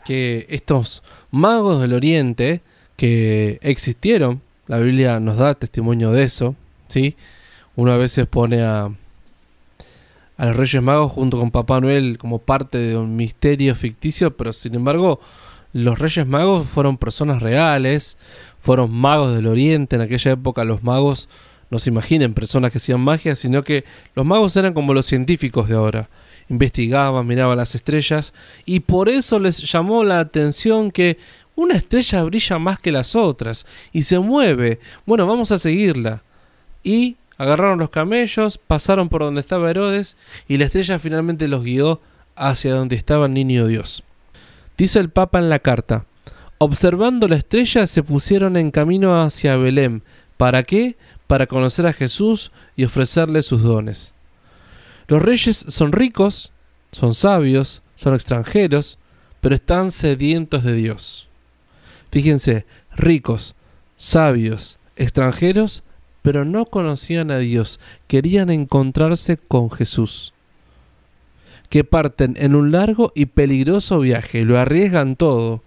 [0.04, 2.62] que estos magos del Oriente
[2.96, 6.56] que existieron, la Biblia nos da testimonio de eso,
[6.88, 7.14] ¿sí?
[7.76, 8.90] Uno a veces pone a,
[10.36, 14.52] a los Reyes Magos junto con Papá Noel como parte de un misterio ficticio, pero
[14.52, 15.20] sin embargo
[15.72, 18.18] los Reyes Magos fueron personas reales,
[18.60, 21.28] fueron magos del Oriente, en aquella época los magos
[21.70, 25.68] no se imaginen personas que hacían magia, sino que los magos eran como los científicos
[25.68, 26.10] de ahora.
[26.50, 28.34] Investigaban, miraban las estrellas
[28.66, 31.16] y por eso les llamó la atención que
[31.54, 34.80] una estrella brilla más que las otras y se mueve.
[35.06, 36.22] Bueno, vamos a seguirla.
[36.84, 40.16] Y agarraron los camellos, pasaron por donde estaba Herodes
[40.48, 42.00] y la estrella finalmente los guió
[42.36, 44.04] hacia donde estaba el niño Dios.
[44.76, 46.06] Dice el Papa en la carta,
[46.58, 50.02] observando la estrella se pusieron en camino hacia Belén.
[50.36, 50.96] ¿Para qué?
[51.26, 54.14] Para conocer a Jesús y ofrecerle sus dones.
[55.08, 56.52] Los reyes son ricos,
[56.90, 58.98] son sabios, son extranjeros,
[59.40, 61.28] pero están sedientos de Dios.
[62.10, 63.54] Fíjense, ricos,
[63.96, 65.82] sabios, extranjeros,
[66.22, 70.32] pero no conocían a Dios, querían encontrarse con Jesús.
[71.68, 75.62] Que parten en un largo y peligroso viaje, lo arriesgan todo.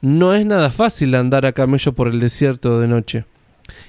[0.00, 3.24] No es nada fácil andar a camello por el desierto de noche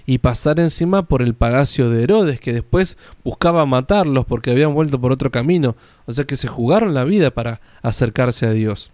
[0.05, 4.99] y pasar encima por el palacio de Herodes, que después buscaba matarlos porque habían vuelto
[4.99, 8.91] por otro camino, o sea que se jugaron la vida para acercarse a Dios.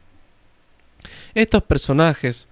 [1.33, 2.47] Estos personajes,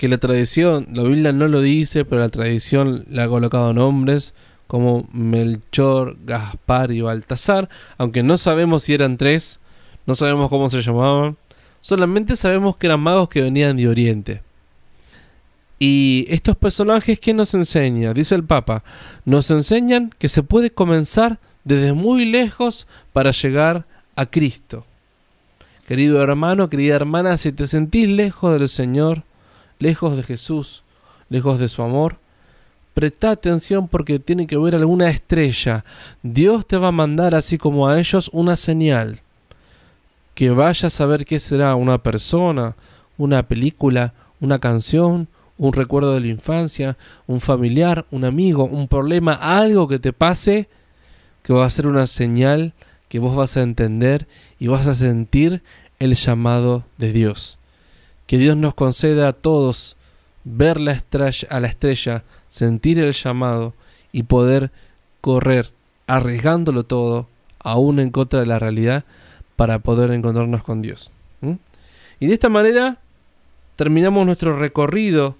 [0.00, 4.32] que la tradición, la Biblia no lo dice, pero la tradición le ha colocado nombres
[4.66, 9.60] como Melchor, Gaspar y Baltasar, aunque no sabemos si eran tres,
[10.06, 11.36] no sabemos cómo se llamaban,
[11.82, 14.42] solamente sabemos que eran magos que venían de Oriente.
[15.78, 18.14] Y estos personajes, ¿qué nos enseña?
[18.14, 18.82] Dice el Papa,
[19.26, 23.84] nos enseñan que se puede comenzar desde muy lejos para llegar
[24.16, 24.86] a Cristo.
[25.86, 29.24] Querido hermano, querida hermana, si te sentís lejos del Señor,
[29.80, 30.84] lejos de Jesús,
[31.28, 32.18] lejos de su amor,
[32.94, 35.84] presta atención porque tiene que ver alguna estrella.
[36.22, 39.22] Dios te va a mandar, así como a ellos, una señal.
[40.34, 42.76] Que vayas a ver qué será una persona,
[43.18, 45.28] una película, una canción,
[45.58, 50.68] un recuerdo de la infancia, un familiar, un amigo, un problema, algo que te pase,
[51.42, 52.72] que va a ser una señal
[53.08, 54.26] que vos vas a entender
[54.58, 55.62] y vas a sentir
[55.98, 57.59] el llamado de Dios.
[58.30, 59.96] Que Dios nos conceda a todos
[60.44, 63.74] ver la estrella, a la estrella, sentir el llamado
[64.12, 64.70] y poder
[65.20, 65.72] correr
[66.06, 67.26] arriesgándolo todo,
[67.58, 69.04] aún en contra de la realidad,
[69.56, 71.10] para poder encontrarnos con Dios.
[72.20, 72.98] Y de esta manera
[73.74, 75.34] terminamos nuestro recorrido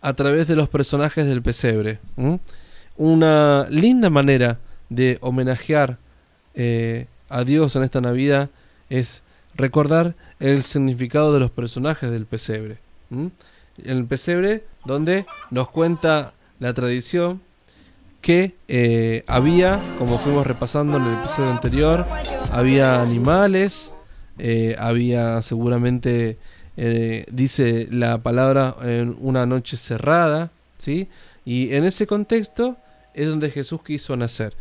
[0.00, 2.00] a través de los personajes del pesebre.
[2.96, 5.96] Una linda manera de homenajear
[6.56, 8.50] eh, a Dios en esta Navidad
[8.90, 9.22] es
[9.54, 12.78] recordar el significado de los personajes del pesebre.
[13.10, 13.30] ¿m?
[13.84, 17.40] El pesebre donde nos cuenta la tradición
[18.20, 22.06] que eh, había, como fuimos repasando en el episodio anterior,
[22.52, 23.94] había animales,
[24.38, 26.38] eh, había seguramente
[26.76, 31.08] eh, dice la palabra en una noche cerrada, ¿sí?
[31.44, 32.76] Y en ese contexto
[33.14, 34.54] es donde Jesús quiso nacer.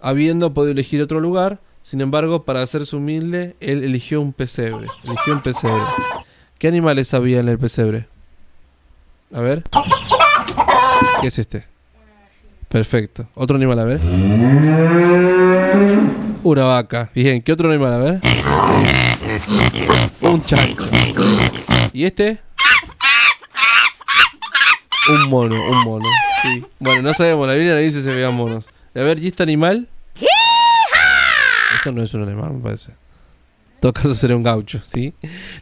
[0.00, 4.86] Habiendo podido elegir otro lugar, sin embargo, para hacerse humilde, él eligió un pesebre.
[5.04, 5.82] Eligió un pesebre.
[6.56, 8.06] ¿Qué animales había en el pesebre?
[9.34, 9.64] A ver.
[11.20, 11.66] ¿Qué es este?
[12.70, 13.28] Perfecto.
[13.34, 14.00] Otro animal, a ver.
[16.42, 17.10] Una vaca.
[17.14, 17.92] Bien, ¿qué otro animal?
[17.92, 18.20] A ver.
[20.22, 20.88] Un chancho.
[21.92, 22.40] ¿Y este?
[25.10, 26.08] Un mono, un mono.
[26.40, 26.64] Sí.
[26.78, 28.70] Bueno, no sabemos, la Biblia no dice si vean monos.
[28.94, 29.86] A ver, ¿y este animal?
[31.92, 32.92] No es un animal, me parece.
[32.92, 35.14] En todo caso sería un gaucho, ¿sí?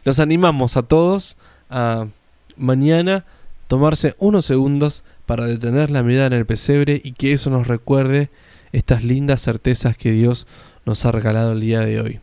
[0.05, 1.37] Nos animamos a todos
[1.69, 2.07] a
[2.55, 3.25] mañana
[3.67, 8.29] tomarse unos segundos para detener la mirada en el pesebre y que eso nos recuerde
[8.71, 10.47] estas lindas certezas que Dios
[10.85, 12.19] nos ha regalado el día de hoy.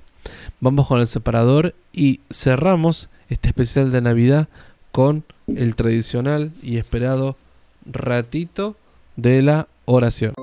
[0.61, 4.49] Vamos con el separador y cerramos este especial de Navidad
[4.93, 7.37] con el tradicional y esperado
[7.87, 8.77] ratito
[9.17, 10.35] de la oración.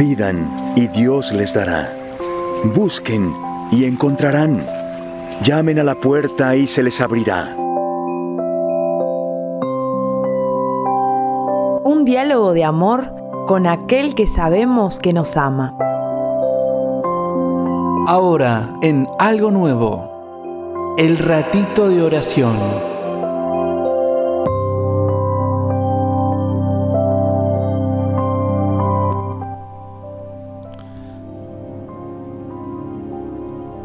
[0.00, 1.92] Pidan y Dios les dará.
[2.74, 3.36] Busquen
[3.70, 4.64] y encontrarán.
[5.44, 7.54] Llamen a la puerta y se les abrirá.
[11.84, 13.12] Un diálogo de amor
[13.46, 15.76] con aquel que sabemos que nos ama.
[18.06, 22.56] Ahora, en algo nuevo, el ratito de oración.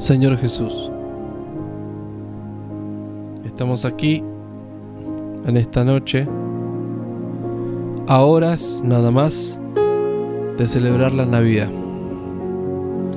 [0.06, 0.92] Señor Jesús,
[3.44, 4.24] estamos aquí
[5.48, 6.28] en esta noche
[8.06, 9.60] a horas nada más
[10.60, 11.72] de celebrar la Navidad.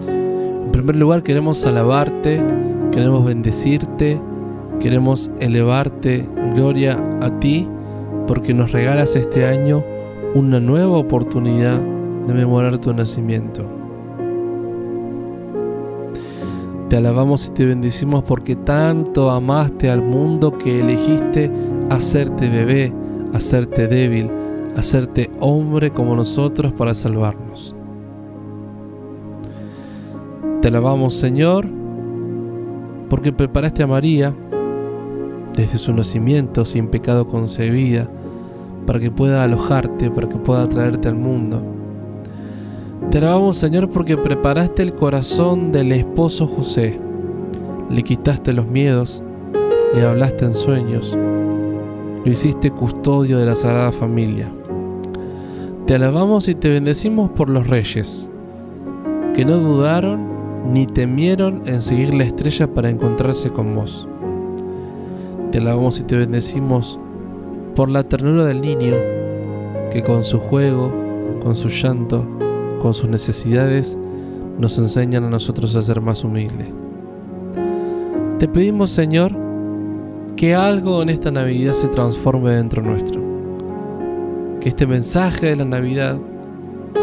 [0.08, 2.42] En primer lugar queremos alabarte,
[2.90, 4.18] queremos bendecirte,
[4.80, 7.68] queremos elevarte gloria a ti
[8.26, 9.84] porque nos regalas este año
[10.34, 11.82] una nueva oportunidad
[12.26, 13.77] de memorar tu nacimiento.
[16.88, 21.50] Te alabamos y te bendecimos porque tanto amaste al mundo que elegiste
[21.90, 22.92] hacerte bebé,
[23.34, 24.30] hacerte débil,
[24.74, 27.74] hacerte hombre como nosotros para salvarnos.
[30.62, 31.66] Te alabamos Señor
[33.10, 34.34] porque preparaste a María
[35.54, 38.08] desde su nacimiento sin pecado concebida
[38.86, 41.77] para que pueda alojarte, para que pueda traerte al mundo.
[43.10, 47.00] Te alabamos Señor porque preparaste el corazón del esposo José,
[47.88, 49.22] le quitaste los miedos,
[49.94, 54.52] le hablaste en sueños, lo hiciste custodio de la Sagrada Familia.
[55.86, 58.28] Te alabamos y te bendecimos por los reyes,
[59.34, 60.28] que no dudaron
[60.66, 64.06] ni temieron en seguir la estrella para encontrarse con vos.
[65.50, 67.00] Te alabamos y te bendecimos
[67.74, 68.96] por la ternura del niño,
[69.90, 70.92] que con su juego,
[71.42, 72.26] con su llanto,
[72.80, 73.96] con sus necesidades,
[74.58, 76.68] nos enseñan a nosotros a ser más humildes.
[78.38, 79.32] Te pedimos, Señor,
[80.36, 83.20] que algo en esta Navidad se transforme dentro nuestro.
[84.60, 86.16] Que este mensaje de la Navidad,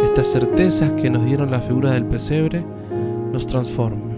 [0.06, 2.66] estas certezas que nos dieron la figura del pesebre,
[3.34, 4.16] nos transforme.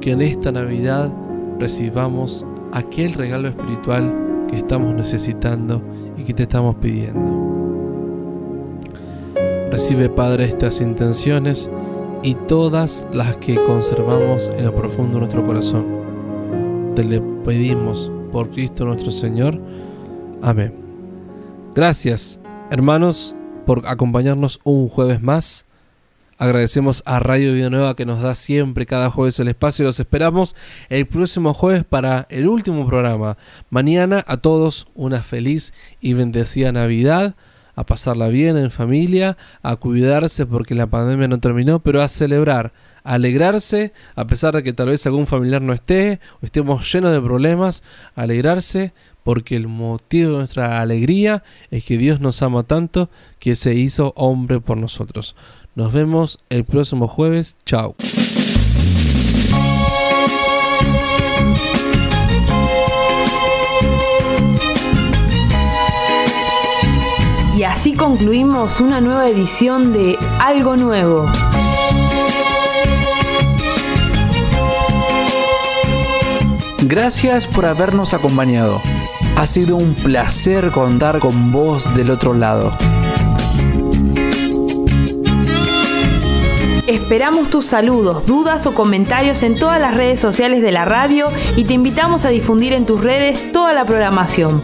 [0.00, 1.10] Que en esta Navidad
[1.58, 5.82] recibamos aquel regalo espiritual que estamos necesitando
[6.16, 7.43] y que te estamos pidiendo.
[9.74, 11.68] Recibe, Padre, estas intenciones
[12.22, 16.92] y todas las que conservamos en lo profundo de nuestro corazón.
[16.94, 19.60] Te le pedimos por Cristo nuestro Señor.
[20.42, 20.72] Amén.
[21.74, 22.38] Gracias,
[22.70, 23.34] hermanos,
[23.66, 25.66] por acompañarnos un jueves más.
[26.38, 29.98] Agradecemos a Radio Vida Nueva que nos da siempre cada jueves el espacio y los
[29.98, 30.54] esperamos
[30.88, 33.38] el próximo jueves para el último programa.
[33.70, 37.34] Mañana a todos una feliz y bendecida Navidad,
[37.74, 42.72] a pasarla bien en familia, a cuidarse porque la pandemia no terminó, pero a celebrar,
[43.02, 47.12] a alegrarse, a pesar de que tal vez algún familiar no esté o estemos llenos
[47.12, 47.82] de problemas,
[48.14, 53.74] alegrarse porque el motivo de nuestra alegría es que Dios nos ama tanto que se
[53.74, 55.34] hizo hombre por nosotros.
[55.74, 57.56] Nos vemos el próximo jueves.
[57.64, 57.96] Chao.
[68.16, 71.26] Concluimos una nueva edición de Algo Nuevo.
[76.82, 78.80] Gracias por habernos acompañado.
[79.36, 82.70] Ha sido un placer contar con vos del otro lado.
[86.86, 91.64] Esperamos tus saludos, dudas o comentarios en todas las redes sociales de la radio y
[91.64, 94.62] te invitamos a difundir en tus redes toda la programación.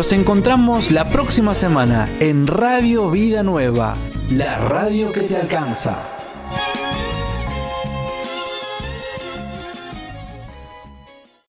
[0.00, 3.98] Nos encontramos la próxima semana en Radio Vida Nueva,
[4.30, 6.19] la radio que te alcanza.